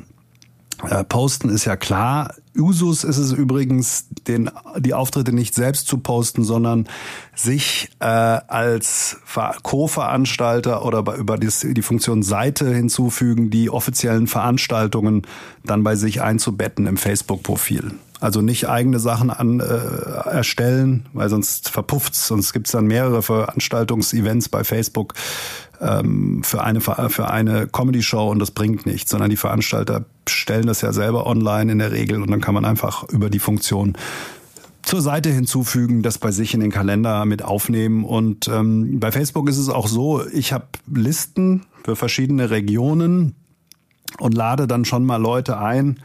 äh, 0.90 1.04
posten, 1.04 1.50
ist 1.50 1.66
ja 1.66 1.76
klar. 1.76 2.36
Usus 2.58 3.04
ist 3.04 3.18
es 3.18 3.32
übrigens, 3.32 4.08
den, 4.28 4.50
die 4.78 4.94
Auftritte 4.94 5.34
nicht 5.34 5.56
selbst 5.56 5.88
zu 5.88 5.98
posten, 5.98 6.44
sondern 6.44 6.88
sich 7.34 7.90
äh, 8.00 8.06
als 8.06 9.18
Co-Veranstalter 9.64 10.86
oder 10.86 11.04
bei, 11.04 11.16
über 11.16 11.38
die, 11.38 11.50
die 11.74 11.82
Funktion 11.82 12.24
Seite 12.24 12.74
hinzufügen, 12.74 13.50
die 13.50 13.70
offiziellen 13.70 14.28
Veranstaltungen 14.28 15.24
dann 15.64 15.84
bei 15.84 15.96
sich 15.96 16.22
einzubetten 16.22 16.88
im 16.88 16.98
Facebook-Profil. 16.98 17.92
Also 18.26 18.42
nicht 18.42 18.68
eigene 18.68 18.98
Sachen 18.98 19.30
an, 19.30 19.60
äh, 19.60 20.30
erstellen, 20.30 21.06
weil 21.14 21.30
sonst 21.30 21.70
verpufft's. 21.70 22.26
Sonst 22.26 22.54
gibt's 22.54 22.72
dann 22.72 22.88
mehrere 22.88 23.22
Veranstaltungsevents 23.22 24.50
bei 24.50 24.64
Facebook 24.64 25.14
ähm, 25.80 26.42
für 26.44 26.64
eine 26.64 26.82
für 26.82 27.30
eine 27.30 27.68
Comedy-Show 27.68 28.32
und 28.32 28.40
das 28.40 28.50
bringt 28.50 28.88
nichts, 28.88 29.12
sondern 29.12 29.30
die 29.30 29.36
Veranstalter 29.36 30.06
stellen 30.28 30.66
das 30.66 30.82
ja 30.82 30.92
selber 30.92 31.28
online 31.28 31.72
in 31.72 31.78
der 31.78 31.92
Regel 31.92 32.20
und 32.20 32.32
dann 32.32 32.42
kann 32.42 32.56
man 32.56 32.66
einfach 32.66 33.08
über 33.10 33.30
die 33.30 33.38
Funktion 33.38 33.96
zur 34.82 35.02
Seite 35.02 35.30
hinzufügen, 35.30 36.02
das 36.02 36.18
bei 36.18 36.32
sich 36.32 36.56
in 36.56 36.62
den 36.62 36.72
Kalender 36.72 37.26
mit 37.26 37.44
aufnehmen. 37.44 38.04
Und 38.04 38.48
ähm, 38.48 39.00
bei 39.00 39.12
Facebook 39.12 39.48
ist 39.48 39.60
es 39.60 39.70
auch 39.70 39.88
so, 39.88 40.26
ich 40.34 40.52
habe 40.52 40.66
Listen 40.92 41.68
für 41.84 41.96
verschiedene 41.96 42.50
Regionen 42.50 43.36
und 44.18 44.34
lade 44.34 44.66
dann 44.66 44.84
schon 44.84 45.06
mal 45.06 45.22
Leute 45.22 45.60
ein, 45.60 46.00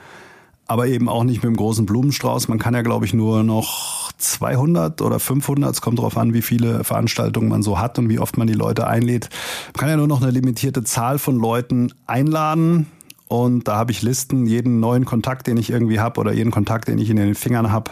aber 0.71 0.87
eben 0.87 1.09
auch 1.09 1.25
nicht 1.25 1.43
mit 1.43 1.51
dem 1.51 1.57
großen 1.57 1.85
Blumenstrauß. 1.85 2.47
Man 2.47 2.61
kann 2.61 2.75
ja, 2.75 2.83
glaube 2.83 3.05
ich, 3.05 3.13
nur 3.13 3.43
noch 3.43 4.13
200 4.19 5.03
oder 5.03 5.19
500, 5.19 5.75
es 5.75 5.81
kommt 5.81 5.99
darauf 5.99 6.17
an, 6.17 6.33
wie 6.33 6.43
viele 6.43 6.85
Veranstaltungen 6.85 7.49
man 7.49 7.65
so 7.65 7.81
hat 7.81 7.99
und 7.99 8.09
wie 8.09 8.21
oft 8.21 8.39
man 8.39 8.47
die 8.47 8.53
Leute 8.55 8.87
einlädt. 8.87 9.31
Man 9.67 9.81
kann 9.81 9.89
ja 9.89 9.97
nur 9.97 10.07
noch 10.07 10.23
eine 10.23 10.31
limitierte 10.31 10.85
Zahl 10.85 11.19
von 11.19 11.41
Leuten 11.41 11.93
einladen 12.07 12.87
und 13.27 13.67
da 13.67 13.75
habe 13.75 13.91
ich 13.91 14.03
Listen, 14.03 14.47
jeden 14.47 14.79
neuen 14.79 15.07
Kontakt, 15.07 15.49
den 15.49 15.57
ich 15.57 15.71
irgendwie 15.71 15.99
habe 15.99 16.21
oder 16.21 16.33
jeden 16.33 16.53
Kontakt, 16.53 16.87
den 16.87 16.99
ich 16.99 17.11
in 17.11 17.17
den 17.17 17.35
Fingern 17.35 17.73
habe, 17.73 17.91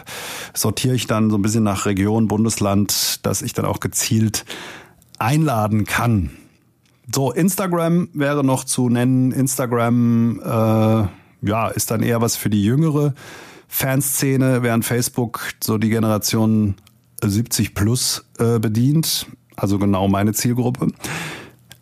sortiere 0.53 0.95
ich 0.95 1.05
dann 1.05 1.29
so 1.29 1.37
ein 1.37 1.41
bisschen 1.41 1.65
nach 1.65 1.85
Region, 1.85 2.29
Bundesland, 2.29 3.25
dass 3.25 3.41
ich 3.41 3.51
dann 3.51 3.65
auch 3.65 3.81
gezielt 3.81 4.45
einladen 5.17 5.83
kann. 5.83 6.29
So, 7.13 7.33
Instagram 7.33 8.07
wäre 8.13 8.45
noch 8.45 8.63
zu 8.63 8.87
nennen. 8.87 9.33
Instagram 9.33 10.39
äh, 10.39 11.18
ja, 11.41 11.67
ist 11.69 11.91
dann 11.91 12.03
eher 12.03 12.21
was 12.21 12.35
für 12.35 12.49
die 12.49 12.63
jüngere 12.63 13.13
Fanszene, 13.67 14.63
während 14.63 14.85
Facebook 14.85 15.53
so 15.63 15.77
die 15.77 15.89
Generation 15.89 16.75
70 17.23 17.75
plus 17.75 18.25
äh, 18.39 18.59
bedient. 18.59 19.27
Also 19.55 19.77
genau 19.77 20.07
meine 20.07 20.33
Zielgruppe. 20.33 20.87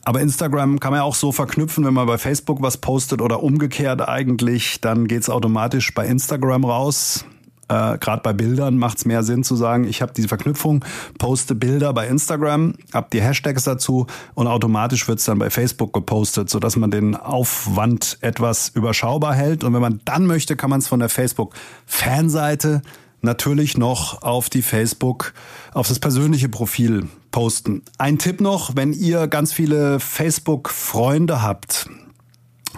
Aber 0.03 0.21
Instagram 0.21 0.79
kann 0.79 0.91
man 0.91 0.99
ja 0.99 1.03
auch 1.03 1.15
so 1.15 1.31
verknüpfen, 1.31 1.85
wenn 1.85 1.93
man 1.93 2.07
bei 2.07 2.17
Facebook 2.17 2.61
was 2.61 2.77
postet 2.77 3.21
oder 3.21 3.43
umgekehrt 3.43 4.07
eigentlich, 4.07 4.79
dann 4.79 5.07
geht's 5.07 5.29
automatisch 5.29 5.93
bei 5.93 6.07
Instagram 6.07 6.63
raus. 6.63 7.25
Äh, 7.69 7.97
Gerade 7.97 8.21
bei 8.21 8.33
Bildern 8.33 8.77
macht 8.77 8.99
es 8.99 9.05
mehr 9.05 9.23
Sinn 9.23 9.43
zu 9.43 9.55
sagen, 9.55 9.85
ich 9.85 10.01
habe 10.01 10.13
diese 10.15 10.27
Verknüpfung, 10.27 10.83
poste 11.17 11.55
Bilder 11.55 11.93
bei 11.93 12.07
Instagram, 12.07 12.75
hab 12.93 13.11
die 13.11 13.21
Hashtags 13.21 13.63
dazu 13.63 14.07
und 14.35 14.47
automatisch 14.47 15.07
wird's 15.07 15.25
dann 15.25 15.39
bei 15.39 15.49
Facebook 15.49 15.93
gepostet, 15.93 16.49
sodass 16.49 16.75
man 16.75 16.91
den 16.91 17.15
Aufwand 17.15 18.17
etwas 18.21 18.69
überschaubar 18.69 19.35
hält. 19.35 19.63
Und 19.63 19.73
wenn 19.73 19.81
man 19.81 20.01
dann 20.05 20.25
möchte, 20.25 20.55
kann 20.55 20.69
man 20.69 20.79
es 20.79 20.87
von 20.87 20.99
der 20.99 21.09
Facebook-Fanseite 21.09 22.81
natürlich 23.21 23.77
noch 23.77 24.21
auf 24.21 24.49
die 24.49 24.61
Facebook, 24.61 25.33
auf 25.73 25.87
das 25.87 25.99
persönliche 25.99 26.49
Profil 26.49 27.07
posten. 27.31 27.83
Ein 27.97 28.19
Tipp 28.19 28.41
noch, 28.41 28.75
wenn 28.75 28.93
ihr 28.93 29.27
ganz 29.27 29.53
viele 29.53 29.99
Facebook-Freunde 29.99 31.41
habt 31.41 31.89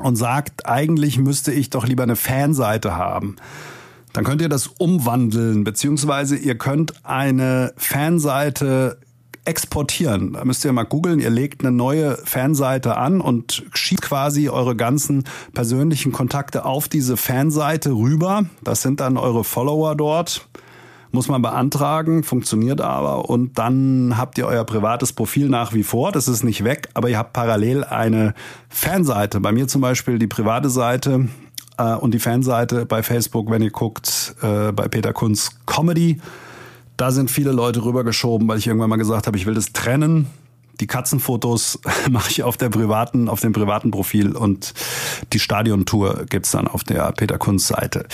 und 0.02 0.16
sagt, 0.16 0.66
eigentlich 0.66 1.18
müsste 1.18 1.52
ich 1.52 1.70
doch 1.70 1.86
lieber 1.86 2.04
eine 2.04 2.16
Fanseite 2.16 2.96
haben, 2.96 3.36
dann 4.14 4.24
könnt 4.24 4.42
ihr 4.42 4.50
das 4.50 4.68
umwandeln, 4.68 5.64
beziehungsweise 5.64 6.36
ihr 6.36 6.58
könnt 6.58 7.06
eine 7.06 7.74
Fanseite 7.78 8.98
exportieren. 9.46 10.34
Da 10.34 10.46
müsst 10.46 10.64
ihr 10.64 10.72
mal 10.72 10.84
googeln, 10.84 11.20
ihr 11.20 11.30
legt 11.30 11.62
eine 11.62 11.72
neue 11.72 12.18
Fanseite 12.24 12.98
an 12.98 13.22
und 13.22 13.64
schiebt 13.74 14.04
quasi 14.04 14.50
eure 14.50 14.76
ganzen 14.76 15.24
persönlichen 15.54 16.12
Kontakte 16.12 16.66
auf 16.66 16.88
diese 16.88 17.18
Fanseite 17.18 17.92
rüber. 17.92 18.46
Das 18.64 18.82
sind 18.82 19.00
dann 19.00 19.18
eure 19.18 19.44
Follower 19.44 19.96
dort. 19.96 20.48
Muss 21.12 21.28
man 21.28 21.42
beantragen, 21.42 22.22
funktioniert 22.22 22.82
aber 22.82 23.32
und 23.32 23.58
dann 23.58 24.16
habt 24.16 24.38
ihr 24.38 24.46
euer 24.46 24.64
privates 24.64 25.12
Profil 25.12 25.50
nach 25.50 25.74
wie 25.74 25.82
vor, 25.82 26.12
das 26.12 26.28
ist 26.28 26.44
nicht 26.44 26.64
weg, 26.64 26.90
aber 26.94 27.10
ihr 27.10 27.18
habt 27.18 27.34
parallel 27.34 27.84
eine 27.84 28.36
Fanseite. 28.70 29.40
Bei 29.40 29.52
mir 29.52 29.68
zum 29.68 29.82
Beispiel 29.82 30.20
die 30.20 30.28
private 30.28 30.70
Seite 30.70 31.28
äh, 31.80 31.96
und 31.96 32.14
die 32.14 32.20
Fanseite 32.20 32.86
bei 32.86 33.02
Facebook, 33.02 33.50
wenn 33.50 33.64
ihr 33.64 33.72
guckt, 33.72 34.36
äh, 34.44 34.72
bei 34.72 34.88
Peter 34.88 35.14
Kunz 35.14 35.52
Comedy 35.66 36.22
da 37.00 37.12
sind 37.12 37.32
viele 37.32 37.54
Leute 37.54 37.86
rübergeschoben, 37.86 38.46
weil 38.50 38.58
ich 38.58 38.68
irgendwann 38.68 38.90
mal 38.90 38.98
gesagt 38.98 39.26
habe, 39.26 39.38
ich 39.38 39.46
will 39.46 39.54
das 39.54 39.72
trennen. 39.72 40.28
Die 40.82 40.88
Katzenfotos 40.88 41.80
mache 42.10 42.30
ich 42.30 42.44
auf 42.44 42.58
der 42.58 42.68
privaten, 42.68 43.30
auf 43.30 43.40
dem 43.40 43.54
privaten 43.54 43.90
Profil 43.90 44.36
und 44.36 44.74
die 45.32 45.40
Stadiontour 45.40 46.26
gibt's 46.30 46.52
dann 46.52 46.68
auf 46.68 46.84
der 46.84 47.10
Peter 47.14 47.38
Kunz 47.38 47.68
Seite. 47.68 48.06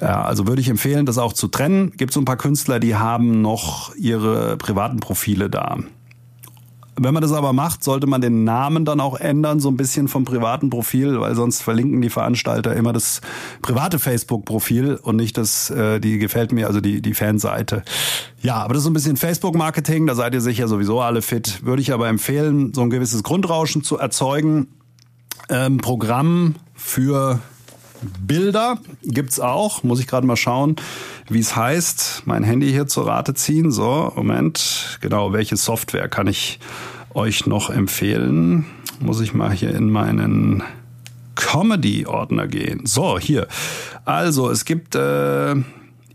Ja, 0.00 0.22
also 0.22 0.46
würde 0.46 0.60
ich 0.60 0.68
empfehlen, 0.68 1.06
das 1.06 1.18
auch 1.18 1.32
zu 1.32 1.48
trennen. 1.48 1.92
Gibt 1.96 2.12
so 2.12 2.20
ein 2.20 2.24
paar 2.24 2.36
Künstler, 2.36 2.78
die 2.78 2.94
haben 2.94 3.42
noch 3.42 3.94
ihre 3.96 4.56
privaten 4.56 5.00
Profile 5.00 5.50
da. 5.50 5.78
Wenn 7.02 7.14
man 7.14 7.22
das 7.22 7.32
aber 7.32 7.54
macht, 7.54 7.82
sollte 7.82 8.06
man 8.06 8.20
den 8.20 8.44
Namen 8.44 8.84
dann 8.84 9.00
auch 9.00 9.18
ändern, 9.18 9.58
so 9.58 9.70
ein 9.70 9.76
bisschen 9.78 10.06
vom 10.06 10.26
privaten 10.26 10.68
Profil, 10.68 11.18
weil 11.18 11.34
sonst 11.34 11.62
verlinken 11.62 12.02
die 12.02 12.10
Veranstalter 12.10 12.76
immer 12.76 12.92
das 12.92 13.22
private 13.62 13.98
Facebook-Profil 13.98 14.96
und 14.96 15.16
nicht 15.16 15.38
das, 15.38 15.70
äh, 15.70 15.98
die 15.98 16.18
gefällt 16.18 16.52
mir, 16.52 16.66
also 16.66 16.82
die, 16.82 17.00
die 17.00 17.14
Fanseite. 17.14 17.84
Ja, 18.42 18.56
aber 18.56 18.74
das 18.74 18.80
ist 18.80 18.84
so 18.84 18.90
ein 18.90 18.92
bisschen 18.92 19.16
Facebook-Marketing, 19.16 20.06
da 20.06 20.14
seid 20.14 20.34
ihr 20.34 20.42
sicher 20.42 20.68
sowieso 20.68 21.00
alle 21.00 21.22
fit. 21.22 21.64
Würde 21.64 21.80
ich 21.80 21.94
aber 21.94 22.06
empfehlen, 22.08 22.74
so 22.74 22.82
ein 22.82 22.90
gewisses 22.90 23.22
Grundrauschen 23.22 23.82
zu 23.82 23.96
erzeugen. 23.96 24.68
Ähm, 25.48 25.78
Programm 25.78 26.56
für 26.74 27.40
Bilder 28.02 28.78
gibt's 29.02 29.40
auch, 29.40 29.82
muss 29.82 30.00
ich 30.00 30.06
gerade 30.06 30.26
mal 30.26 30.36
schauen, 30.36 30.76
wie 31.28 31.40
es 31.40 31.56
heißt. 31.56 32.22
Mein 32.24 32.44
Handy 32.44 32.70
hier 32.70 32.86
zur 32.86 33.06
Rate 33.06 33.34
ziehen. 33.34 33.70
So, 33.70 34.12
Moment. 34.16 34.98
Genau, 35.00 35.32
welche 35.32 35.56
Software 35.56 36.08
kann 36.08 36.26
ich 36.26 36.58
euch 37.14 37.46
noch 37.46 37.70
empfehlen? 37.70 38.66
Muss 39.00 39.20
ich 39.20 39.34
mal 39.34 39.52
hier 39.52 39.74
in 39.74 39.90
meinen 39.90 40.62
Comedy-Ordner 41.34 42.46
gehen. 42.46 42.86
So, 42.86 43.18
hier. 43.18 43.46
Also, 44.04 44.50
es 44.50 44.64
gibt 44.64 44.94
äh, 44.94 45.54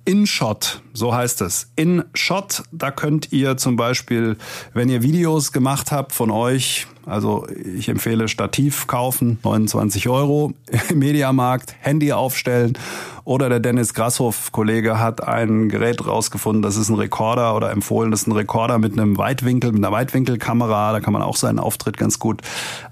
InShot, 0.06 0.82
so 0.94 1.14
heißt 1.14 1.42
es. 1.42 1.72
InShot, 1.76 2.64
da 2.72 2.92
könnt 2.92 3.32
ihr 3.32 3.58
zum 3.58 3.76
Beispiel, 3.76 4.38
wenn 4.74 4.90
ihr 4.90 5.02
Videos 5.02 5.52
gemacht 5.52 5.92
habt 5.92 6.14
von 6.14 6.32
euch, 6.32 6.88
also 7.06 7.48
ich 7.50 7.90
empfehle 7.90 8.28
Stativ 8.28 8.88
kaufen, 8.88 9.40
29 9.44 10.08
Euro 10.08 10.54
Mediamarkt, 10.94 11.76
Handy 11.80 12.12
aufstellen 12.12 12.78
oder 13.26 13.50
der 13.50 13.60
Dennis 13.60 13.94
Grasshoff, 13.94 14.52
Kollege, 14.52 15.00
hat 15.00 15.28
ein 15.28 15.68
Gerät 15.68 16.06
rausgefunden, 16.08 16.62
das 16.62 16.78
ist 16.78 16.90
ein 16.90 16.96
Rekorder 16.96 17.56
oder 17.56 17.72
empfohlen, 17.72 18.12
das 18.12 18.22
ist 18.22 18.28
ein 18.28 18.34
Rekorder 18.34 18.78
mit 18.78 18.94
einem 18.94 19.18
Weitwinkel, 19.18 19.72
mit 19.72 19.84
einer 19.84 19.92
Weitwinkelkamera, 19.92 20.94
da 20.94 21.00
kann 21.00 21.12
man 21.12 21.24
auch 21.24 21.36
seinen 21.36 21.60
Auftritt 21.60 21.98
ganz 21.98 22.20
gut 22.20 22.42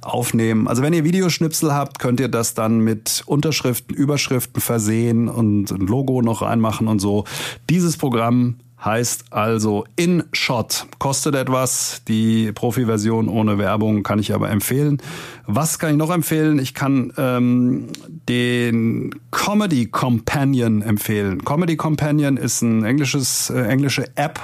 aufnehmen. 0.02 0.68
Also 0.68 0.82
wenn 0.82 0.92
ihr 0.94 1.04
Videoschnipsel 1.04 1.74
habt, 1.74 2.00
könnt 2.00 2.20
ihr 2.20 2.30
das 2.30 2.56
dann 2.56 2.80
mit 2.80 3.24
Unterschriften, 3.28 3.96
Überschriften 3.96 4.60
versehen 4.60 5.30
und 5.30 5.72
ein 5.72 5.88
Logo 5.88 6.22
noch 6.24 6.42
reinmachen 6.42 6.88
und 6.88 7.00
so. 7.00 7.26
Dieses 7.70 7.96
Programm 7.98 8.56
heißt 8.84 9.26
also 9.32 9.86
InShot. 9.96 10.88
Kostet 11.00 11.36
etwas. 11.36 12.02
Die 12.08 12.52
Profi-Version 12.52 13.30
ohne 13.30 13.58
Werbung 13.58 14.04
kann 14.04 14.20
ich 14.20 14.34
aber 14.34 14.50
empfehlen. 14.50 15.02
Was 15.46 15.80
kann 15.80 15.92
ich 15.92 15.98
noch 15.98 16.12
empfehlen? 16.12 16.60
Ich 16.60 16.74
kann 16.74 17.14
ähm, 17.18 17.88
den 18.28 19.16
Comedy 19.32 19.88
Companion 19.88 20.82
empfehlen. 20.82 21.44
Comedy 21.44 21.76
Companion 21.76 22.38
ist 22.38 22.62
ein 22.62 22.84
englisches, 22.84 23.50
äh, 23.50 23.64
englische 23.64 24.06
App 24.16 24.40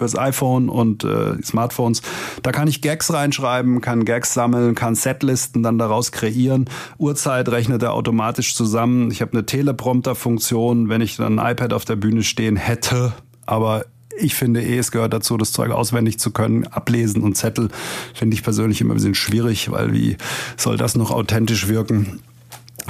fürs 0.00 0.16
iPhone 0.18 0.70
und 0.70 1.04
äh, 1.04 1.40
Smartphones. 1.42 2.00
Da 2.42 2.52
kann 2.52 2.66
ich 2.68 2.80
Gags 2.80 3.12
reinschreiben, 3.12 3.82
kann 3.82 4.06
Gags 4.06 4.32
sammeln, 4.32 4.74
kann 4.74 4.94
Setlisten 4.94 5.62
dann 5.62 5.76
daraus 5.78 6.10
kreieren. 6.10 6.70
Uhrzeit 6.96 7.50
rechnet 7.50 7.82
er 7.82 7.92
automatisch 7.92 8.54
zusammen. 8.54 9.10
Ich 9.10 9.20
habe 9.20 9.32
eine 9.32 9.44
Teleprompter-Funktion, 9.44 10.88
wenn 10.88 11.02
ich 11.02 11.18
dann 11.18 11.38
ein 11.38 11.52
iPad 11.52 11.74
auf 11.74 11.84
der 11.84 11.96
Bühne 11.96 12.22
stehen 12.22 12.56
hätte, 12.56 13.12
aber 13.50 13.84
ich 14.16 14.34
finde 14.34 14.62
eh, 14.62 14.78
es 14.78 14.92
gehört 14.92 15.12
dazu, 15.12 15.36
das 15.36 15.52
Zeug 15.52 15.70
auswendig 15.70 16.18
zu 16.18 16.30
können. 16.30 16.66
Ablesen 16.66 17.22
und 17.22 17.36
Zettel 17.36 17.68
finde 18.14 18.34
ich 18.34 18.42
persönlich 18.42 18.80
immer 18.80 18.94
ein 18.94 18.96
bisschen 18.96 19.14
schwierig, 19.14 19.70
weil 19.70 19.92
wie 19.92 20.16
soll 20.56 20.76
das 20.76 20.94
noch 20.94 21.10
authentisch 21.10 21.68
wirken? 21.68 22.20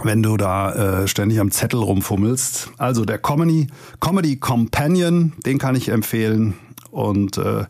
wenn 0.05 0.23
du 0.23 0.39
da 0.39 1.03
äh, 1.03 1.09
ständig 1.09 1.41
am 1.41 1.51
Zettel 1.51 1.81
rumfummelst. 1.81 2.71
Also 2.79 3.05
der 3.05 3.19
Comedy, 3.19 3.67
Comedy 3.99 4.37
Companion, 4.37 5.35
den 5.45 5.59
kann 5.59 5.75
ich 5.75 5.89
empfehlen. 5.91 6.55
Und 6.91 7.37
äh, 7.37 7.67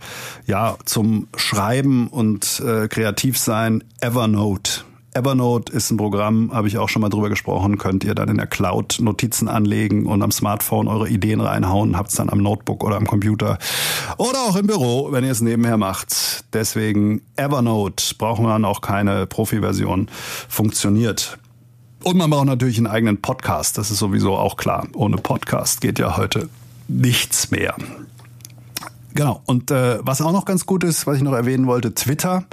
ja, 0.46 0.76
zum 0.84 1.26
Schreiben 1.34 2.06
und 2.06 2.60
äh, 2.60 2.86
kreativ 2.86 3.36
sein, 3.36 3.82
Evernote. 4.00 4.82
Evernote 5.12 5.72
ist 5.72 5.90
ein 5.90 5.96
Programm, 5.96 6.52
habe 6.52 6.68
ich 6.68 6.78
auch 6.78 6.88
schon 6.88 7.02
mal 7.02 7.08
drüber 7.08 7.28
gesprochen, 7.28 7.78
könnt 7.78 8.04
ihr 8.04 8.14
dann 8.14 8.28
in 8.28 8.36
der 8.36 8.46
Cloud 8.46 8.98
Notizen 9.00 9.48
anlegen 9.48 10.06
und 10.06 10.22
am 10.22 10.30
Smartphone 10.30 10.86
eure 10.86 11.08
Ideen 11.08 11.40
reinhauen, 11.40 11.96
habt 11.96 12.10
es 12.10 12.16
dann 12.16 12.30
am 12.30 12.38
Notebook 12.38 12.84
oder 12.84 12.96
am 12.96 13.08
Computer 13.08 13.58
oder 14.18 14.38
auch 14.42 14.54
im 14.54 14.68
Büro, 14.68 15.10
wenn 15.10 15.24
ihr 15.24 15.32
es 15.32 15.40
nebenher 15.40 15.76
macht. 15.76 16.44
Deswegen 16.52 17.22
Evernote 17.34 18.14
braucht 18.18 18.40
man 18.40 18.64
auch 18.64 18.82
keine 18.82 19.26
Profi-Version, 19.26 20.08
funktioniert. 20.48 21.38
Und 22.04 22.16
man 22.16 22.30
braucht 22.30 22.46
natürlich 22.46 22.78
einen 22.78 22.86
eigenen 22.86 23.20
Podcast, 23.20 23.78
das 23.78 23.90
ist 23.90 23.98
sowieso 23.98 24.36
auch 24.36 24.56
klar. 24.56 24.86
Ohne 24.94 25.16
Podcast 25.16 25.80
geht 25.80 25.98
ja 25.98 26.16
heute 26.16 26.48
nichts 26.86 27.50
mehr. 27.50 27.74
Genau. 29.14 29.42
Und 29.44 29.72
äh, 29.72 29.98
was 30.02 30.20
auch 30.20 30.32
noch 30.32 30.44
ganz 30.44 30.66
gut 30.66 30.84
ist, 30.84 31.08
was 31.08 31.16
ich 31.16 31.22
noch 31.22 31.32
erwähnen 31.32 31.66
wollte, 31.66 31.94
Twitter. 31.94 32.44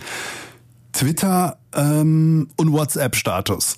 Twitter 0.93 1.57
ähm, 1.75 2.47
und 2.55 2.71
WhatsApp-Status. 2.71 3.77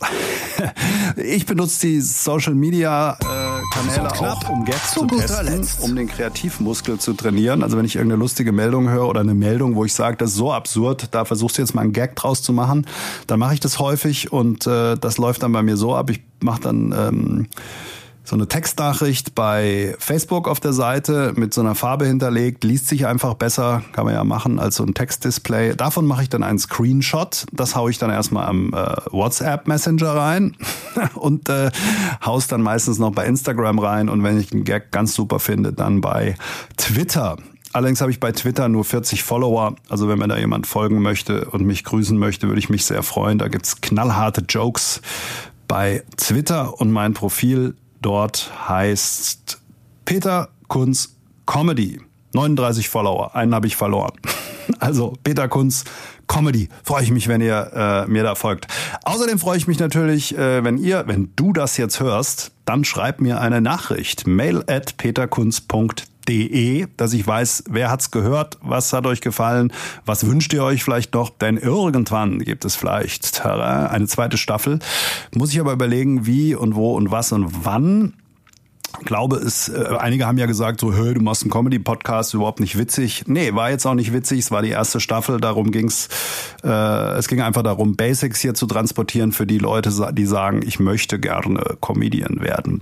ich 1.18 1.46
benutze 1.46 1.88
die 1.88 2.02
Social 2.02 2.56
Media 2.56 3.18
äh, 3.20 3.50
Kanäle 3.74 4.12
auch, 4.12 4.50
um 4.50 4.66
Gags 4.66 4.94
zu, 4.94 5.06
zu 5.06 5.18
testen, 5.18 5.68
um 5.82 5.96
den 5.96 6.08
Kreativmuskel 6.08 7.00
zu 7.00 7.14
trainieren. 7.14 7.64
Also 7.64 7.78
wenn 7.78 7.86
ich 7.86 7.96
irgendeine 7.96 8.20
lustige 8.20 8.52
Meldung 8.52 8.90
höre 8.90 9.08
oder 9.08 9.22
eine 9.22 9.34
Meldung, 9.34 9.76
wo 9.76 9.86
ich 9.86 9.94
sage, 9.94 10.18
das 10.18 10.32
ist 10.32 10.36
so 10.38 10.54
absurd, 10.54 11.10
da 11.12 11.26
versuchst 11.26 11.58
du 11.58 11.62
jetzt 11.62 11.76
mal 11.76 11.82
einen 11.82 11.94
Gag 11.94 12.16
draus 12.16 12.42
zu 12.42 12.54
machen, 12.54 12.86
dann 13.28 13.40
mache 13.40 13.54
ich 13.54 13.60
das 13.60 13.80
häufig 13.80 14.32
und 14.32 14.66
äh, 14.68 14.96
das 14.96 15.18
läuft 15.18 15.44
dann 15.44 15.52
bei 15.52 15.62
mir 15.62 15.78
so 15.78 15.96
ab. 15.96 16.10
Ich 16.10 16.22
mache 16.42 16.62
dann 16.62 16.94
ähm, 16.98 17.48
so 18.30 18.36
eine 18.36 18.48
Textnachricht 18.48 19.34
bei 19.34 19.96
Facebook 19.98 20.48
auf 20.48 20.60
der 20.60 20.72
Seite 20.72 21.34
mit 21.36 21.52
so 21.52 21.62
einer 21.62 21.74
Farbe 21.74 22.06
hinterlegt, 22.06 22.64
liest 22.64 22.88
sich 22.88 23.08
einfach 23.08 23.34
besser, 23.34 23.82
kann 23.92 24.06
man 24.06 24.14
ja 24.14 24.24
machen, 24.24 24.60
als 24.60 24.76
so 24.76 24.84
ein 24.84 24.94
Textdisplay. 24.94 25.76
Davon 25.76 26.06
mache 26.06 26.22
ich 26.22 26.30
dann 26.30 26.44
einen 26.44 26.60
Screenshot, 26.60 27.48
das 27.52 27.76
haue 27.76 27.90
ich 27.90 27.98
dann 27.98 28.12
erstmal 28.12 28.46
am 28.46 28.72
äh, 28.72 28.96
WhatsApp 29.10 29.68
Messenger 29.68 30.12
rein 30.12 30.56
und 31.16 31.50
äh, 31.50 31.72
haus 32.24 32.46
dann 32.46 32.62
meistens 32.62 33.00
noch 33.00 33.12
bei 33.12 33.26
Instagram 33.26 33.80
rein 33.80 34.10
und 34.10 34.22
wenn 34.22 34.40
ich 34.40 34.54
einen 34.54 34.64
Gag 34.64 34.92
ganz 34.92 35.16
super 35.16 35.40
finde, 35.40 35.74
dann 35.74 36.00
bei 36.00 36.36
Twitter. 36.78 37.36
Allerdings 37.74 38.00
habe 38.00 38.12
ich 38.12 38.20
bei 38.20 38.32
Twitter 38.32 38.70
nur 38.70 38.84
40 38.84 39.24
Follower. 39.24 39.76
Also 39.90 40.08
wenn 40.08 40.20
mir 40.20 40.28
da 40.28 40.38
jemand 40.38 40.68
folgen 40.68 41.02
möchte 41.02 41.46
und 41.46 41.66
mich 41.66 41.84
grüßen 41.84 42.18
möchte, 42.18 42.48
würde 42.48 42.60
ich 42.60 42.70
mich 42.70 42.86
sehr 42.86 43.02
freuen. 43.02 43.40
Da 43.40 43.48
gibt's 43.48 43.82
knallharte 43.82 44.42
Jokes 44.48 45.02
bei 45.68 46.04
Twitter 46.18 46.80
und 46.80 46.92
mein 46.92 47.14
Profil 47.14 47.76
dort 48.02 48.52
heißt 48.68 49.60
Peter 50.06 50.50
Kunz 50.68 51.16
Comedy. 51.46 52.00
39 52.34 52.90
Follower, 52.90 53.36
einen 53.36 53.54
habe 53.56 53.68
ich 53.68 53.76
verloren. 53.76 54.14
Also 54.78 55.16
Peter 55.24 55.48
Kunz 55.48 55.84
Comedy. 56.28 56.70
Freue 56.84 57.02
ich 57.04 57.10
mich, 57.10 57.28
wenn 57.28 57.42
ihr 57.42 57.72
äh, 57.74 58.08
mir 58.08 58.22
da 58.22 58.36
folgt. 58.36 58.68
Außerdem 59.04 59.40
freue 59.40 59.58
ich 59.58 59.68
mich 59.68 59.80
natürlich, 59.80 60.38
äh, 60.38 60.64
wenn 60.64 60.78
ihr, 60.78 61.06
wenn 61.08 61.32
du 61.36 61.54
das 61.54 61.76
jetzt 61.78 62.00
hörst, 62.00 62.52
dann 62.66 62.86
schreib 62.86 63.20
mir 63.20 63.42
eine 63.42 63.62
Nachricht. 63.62 64.28
Mail 64.28 64.64
at 64.68 64.96
peterkunz.de, 64.98 65.98
dass 66.98 67.14
ich 67.14 67.26
weiß, 67.26 67.64
wer 67.70 67.90
hat's 67.90 68.12
gehört, 68.12 68.58
was 68.62 68.94
hat 68.94 69.06
euch 69.06 69.22
gefallen, 69.22 69.74
was 70.06 70.26
wünscht 70.26 70.54
ihr 70.54 70.64
euch 70.64 70.84
vielleicht 70.84 71.14
noch, 71.14 71.30
denn 71.30 71.58
irgendwann 71.58 72.40
gibt 72.40 72.66
es 72.66 72.76
vielleicht 72.76 73.46
eine 73.46 74.08
zweite 74.08 74.38
Staffel. 74.38 74.80
Muss 75.34 75.52
ich 75.52 75.60
aber 75.60 75.74
überlegen, 75.74 76.26
wie 76.26 76.56
und 76.56 76.76
wo 76.76 76.96
und 76.96 77.12
was 77.12 77.32
und 77.32 77.66
wann 77.66 78.14
glaube 79.04 79.38
es, 79.38 79.70
äh, 79.70 79.96
einige 79.98 80.26
haben 80.26 80.38
ja 80.38 80.46
gesagt, 80.46 80.80
so, 80.80 80.94
hey, 80.94 81.14
du 81.14 81.22
machst 81.22 81.44
einen 81.44 81.52
Comedy-Podcast, 81.52 82.34
überhaupt 82.34 82.60
nicht 82.60 82.78
witzig. 82.78 83.24
Nee, 83.28 83.54
war 83.54 83.70
jetzt 83.70 83.86
auch 83.86 83.94
nicht 83.94 84.14
witzig, 84.14 84.40
es 84.40 84.52
war 84.52 84.62
die 84.62 84.70
erste 84.70 85.00
Staffel, 85.00 85.40
darum 85.40 85.72
ging's. 85.72 86.10
Äh, 86.64 86.70
es 87.18 87.28
ging 87.28 87.42
einfach 87.42 87.64
darum, 87.64 87.96
Basics 87.96 88.40
hier 88.42 88.54
zu 88.54 88.66
transportieren 88.66 89.32
für 89.32 89.46
die 89.46 89.58
Leute, 89.58 89.92
die 90.14 90.26
sagen, 90.26 90.62
ich 90.66 90.80
möchte 90.80 91.20
gerne 91.20 91.78
Comedian 91.82 92.42
werden. 92.42 92.82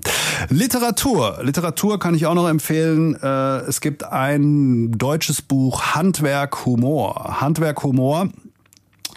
Literatur. 0.50 1.40
Literatur 1.42 2.00
kann 2.00 2.16
ich 2.16 2.26
auch 2.26 2.36
noch 2.36 2.50
empfehlen. 2.50 3.16
Äh, 3.22 3.60
es 3.68 3.82
gibt 3.82 4.04
ein 4.04 4.92
deutsches 4.92 5.42
Buch, 5.42 5.96
Handwerk 5.96 6.66
Humor. 6.66 7.42
Handwerk 7.42 7.84
Humor 7.84 8.30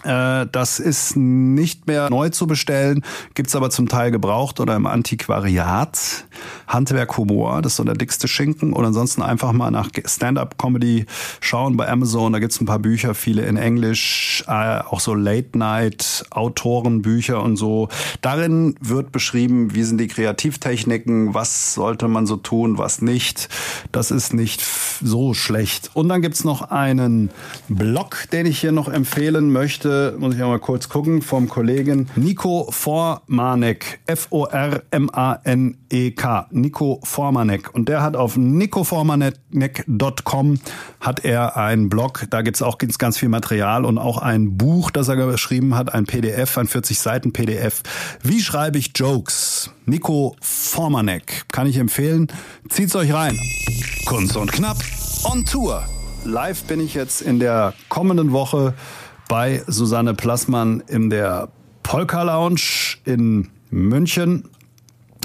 äh, 0.03 0.47
das 0.51 0.79
ist 0.79 1.15
nicht 1.15 1.87
mehr 1.87 2.09
neu 2.09 2.29
zu 2.29 2.47
bestellen, 2.47 3.03
gibt's 3.33 3.55
aber 3.55 3.69
zum 3.69 3.87
Teil 3.87 4.11
gebraucht 4.11 4.59
oder 4.59 4.75
im 4.75 4.85
Antiquariat. 4.85 6.25
Handwerk 6.73 7.17
Humor, 7.17 7.61
das 7.61 7.73
ist 7.73 7.77
so 7.77 7.83
der 7.83 7.93
dickste 7.95 8.27
Schinken. 8.27 8.73
Und 8.73 8.83
ansonsten 8.85 9.21
einfach 9.21 9.51
mal 9.51 9.69
nach 9.71 9.89
Stand-up-Comedy 10.05 11.05
schauen 11.39 11.77
bei 11.77 11.87
Amazon. 11.89 12.33
Da 12.33 12.39
gibt's 12.39 12.59
ein 12.61 12.65
paar 12.65 12.79
Bücher, 12.79 13.13
viele 13.13 13.43
in 13.43 13.57
Englisch, 13.57 14.43
äh, 14.47 14.79
auch 14.79 14.99
so 14.99 15.13
Late-Night-Autorenbücher 15.13 17.39
und 17.41 17.57
so. 17.57 17.89
Darin 18.21 18.75
wird 18.79 19.11
beschrieben, 19.11 19.75
wie 19.75 19.83
sind 19.83 19.99
die 19.99 20.07
Kreativtechniken, 20.07 21.33
was 21.33 21.73
sollte 21.73 22.07
man 22.07 22.25
so 22.25 22.37
tun, 22.37 22.77
was 22.77 23.01
nicht. 23.01 23.49
Das 23.91 24.11
ist 24.11 24.33
nicht 24.33 24.63
so 25.01 25.33
schlecht. 25.33 25.91
Und 25.93 26.07
dann 26.09 26.21
gibt's 26.21 26.43
noch 26.43 26.71
einen 26.71 27.29
Blog, 27.67 28.25
den 28.31 28.45
ich 28.45 28.59
hier 28.59 28.71
noch 28.71 28.87
empfehlen 28.87 29.51
möchte 29.51 30.15
muss 30.17 30.35
ich 30.35 30.41
einmal 30.41 30.59
kurz 30.59 30.89
gucken, 30.89 31.21
vom 31.21 31.47
Kollegen 31.49 32.09
Nico 32.15 32.69
Formanek. 32.71 33.99
F-O-R-M-A-N-E-K. 34.05 34.61
Nico 36.61 37.01
Formanek. 37.03 37.73
Und 37.73 37.89
der 37.89 38.01
hat 38.01 38.15
auf 38.15 38.37
nicoformanek.com 38.37 40.59
hat 40.99 41.25
er 41.25 41.57
einen 41.57 41.89
Blog. 41.89 42.27
Da 42.29 42.43
gibt's 42.43 42.61
auch 42.61 42.77
ganz 42.77 43.17
viel 43.17 43.29
Material 43.29 43.85
und 43.85 43.97
auch 43.97 44.19
ein 44.19 44.57
Buch, 44.57 44.91
das 44.91 45.07
er 45.07 45.15
geschrieben 45.15 45.73
hat, 45.75 45.91
ein 45.93 46.05
PDF, 46.05 46.57
ein 46.57 46.67
40 46.67 46.99
Seiten 46.99 47.31
PDF. 47.33 47.81
Wie 48.23 48.41
schreibe 48.41 48.77
ich 48.77 48.91
Jokes? 48.95 49.71
Nico 49.85 50.35
Formanek. 50.39 51.45
Kann 51.51 51.67
ich 51.67 51.75
empfehlen. 51.77 52.27
Zieht's 52.69 52.95
euch 52.95 53.13
rein. 53.13 53.37
Kunst 54.05 54.37
und 54.37 54.51
Knapp 54.51 54.77
on 55.23 55.43
Tour. 55.45 55.83
Live 56.23 56.65
bin 56.65 56.79
ich 56.79 56.93
jetzt 56.93 57.21
in 57.21 57.39
der 57.39 57.73
kommenden 57.89 58.31
Woche 58.31 58.75
bei 59.27 59.63
Susanne 59.67 60.13
Plassmann 60.13 60.83
in 60.87 61.09
der 61.09 61.49
Polka 61.83 62.23
Lounge 62.23 62.97
in 63.05 63.49
München. 63.69 64.49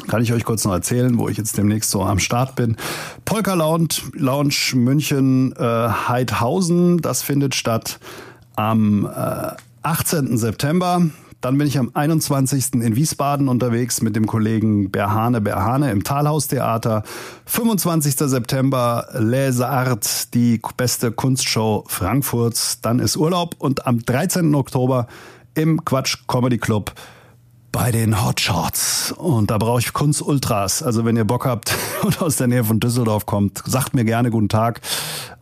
Kann 0.08 0.22
ich 0.22 0.32
euch 0.32 0.44
kurz 0.44 0.64
noch 0.64 0.72
erzählen, 0.72 1.18
wo 1.18 1.28
ich 1.28 1.36
jetzt 1.36 1.58
demnächst 1.58 1.90
so 1.90 2.02
am 2.02 2.18
Start 2.18 2.54
bin. 2.54 2.76
Polka 3.24 3.54
Lounge, 3.54 3.88
Lounge 4.12 4.72
München 4.74 5.52
äh, 5.56 5.62
Heidhausen, 5.62 6.98
das 6.98 7.22
findet 7.22 7.54
statt 7.54 7.98
am 8.54 9.06
äh, 9.06 9.50
18. 9.82 10.36
September. 10.36 11.02
Dann 11.40 11.58
bin 11.58 11.66
ich 11.66 11.78
am 11.78 11.90
21. 11.92 12.74
in 12.74 12.96
Wiesbaden 12.96 13.48
unterwegs 13.48 14.00
mit 14.00 14.16
dem 14.16 14.26
Kollegen 14.26 14.90
Berhane 14.90 15.40
Berhane 15.40 15.90
im 15.90 16.02
Talhaustheater. 16.02 17.02
25. 17.44 18.14
September 18.16 19.06
Les 19.12 19.60
Arts, 19.60 20.30
die 20.30 20.60
beste 20.76 21.12
Kunstshow 21.12 21.84
Frankfurts. 21.88 22.80
Dann 22.80 23.00
ist 23.00 23.16
Urlaub 23.16 23.54
und 23.58 23.86
am 23.86 24.00
13. 24.00 24.54
Oktober 24.54 25.06
im 25.54 25.84
Quatsch 25.84 26.26
Comedy 26.26 26.58
Club 26.58 26.92
bei 27.76 27.90
den 27.90 28.24
Hotshots. 28.24 29.12
Und 29.12 29.50
da 29.50 29.58
brauche 29.58 29.80
ich 29.80 29.92
Kunst 29.92 30.22
Ultras. 30.22 30.82
Also 30.82 31.04
wenn 31.04 31.14
ihr 31.14 31.26
Bock 31.26 31.44
habt 31.44 31.74
und 32.02 32.22
aus 32.22 32.36
der 32.36 32.46
Nähe 32.46 32.64
von 32.64 32.80
Düsseldorf 32.80 33.26
kommt, 33.26 33.62
sagt 33.66 33.92
mir 33.92 34.06
gerne 34.06 34.30
guten 34.30 34.48
Tag. 34.48 34.80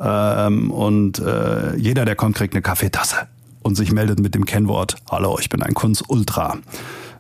Ähm, 0.01 0.73
und 0.73 1.21
äh, 1.21 1.77
jeder, 1.77 2.05
der 2.05 2.17
kommt, 2.17 2.35
kriegt 2.35 2.53
eine 2.53 2.61
Kaffeetasse 2.61 3.29
und 3.63 3.77
sich 3.77 3.93
meldet 3.93 4.19
mit 4.19 4.35
dem 4.35 4.47
Kennwort 4.47 4.97
Hallo, 5.09 5.39
ich 5.39 5.49
bin 5.49 5.63
ein 5.63 5.75
Kunst 5.75 6.03
Ultra. 6.09 6.59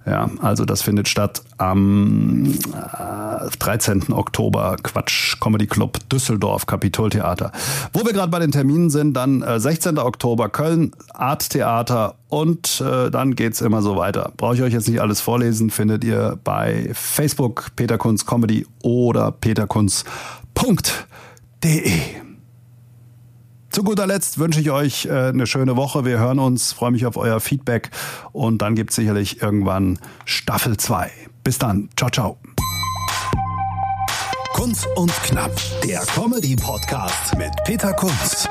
Ja, 0.06 0.30
also 0.40 0.66
das 0.66 0.82
findet 0.82 1.08
statt 1.08 1.42
am 1.56 2.44
äh, 2.44 3.48
13. 3.58 4.12
Oktober, 4.12 4.76
Quatsch, 4.82 5.40
Comedy 5.40 5.66
Club 5.66 5.98
Düsseldorf, 6.10 6.66
Kapitoltheater. 6.66 7.52
Wo 7.94 8.04
wir 8.04 8.12
gerade 8.12 8.30
bei 8.30 8.38
den 8.38 8.52
Terminen 8.52 8.90
sind, 8.90 9.14
dann 9.14 9.40
äh, 9.42 9.58
16. 9.58 9.98
Oktober 9.98 10.50
Köln, 10.50 10.92
Art 11.14 11.48
Theater 11.50 12.16
und 12.28 12.82
äh, 12.82 13.10
dann 13.10 13.34
geht's 13.34 13.62
immer 13.62 13.80
so 13.80 13.96
weiter. 13.96 14.32
Brauche 14.36 14.56
ich 14.56 14.62
euch 14.62 14.74
jetzt 14.74 14.88
nicht 14.88 15.00
alles 15.00 15.22
vorlesen, 15.22 15.70
findet 15.70 16.04
ihr 16.04 16.38
bei 16.44 16.90
Facebook 16.92 17.70
Peter 17.74 17.96
Kunz 17.96 18.26
Comedy 18.26 18.66
oder 18.82 19.32
peterkunz.de. 19.32 22.23
Zu 23.74 23.82
guter 23.82 24.06
Letzt 24.06 24.38
wünsche 24.38 24.60
ich 24.60 24.70
euch 24.70 25.06
äh, 25.06 25.30
eine 25.30 25.48
schöne 25.48 25.76
Woche. 25.76 26.04
Wir 26.04 26.20
hören 26.20 26.38
uns, 26.38 26.72
freue 26.72 26.92
mich 26.92 27.06
auf 27.06 27.16
euer 27.16 27.40
Feedback 27.40 27.90
und 28.30 28.62
dann 28.62 28.76
gibt 28.76 28.90
es 28.90 28.96
sicherlich 28.96 29.42
irgendwann 29.42 29.98
Staffel 30.24 30.76
2. 30.76 31.10
Bis 31.42 31.58
dann. 31.58 31.88
Ciao, 31.96 32.08
ciao. 32.08 32.38
Kunst 34.52 34.86
und 34.94 35.12
Knapp, 35.24 35.50
der 35.82 36.02
Comedy-Podcast 36.02 37.36
mit 37.36 37.50
Peter 37.64 37.92
Kunz. 37.94 38.48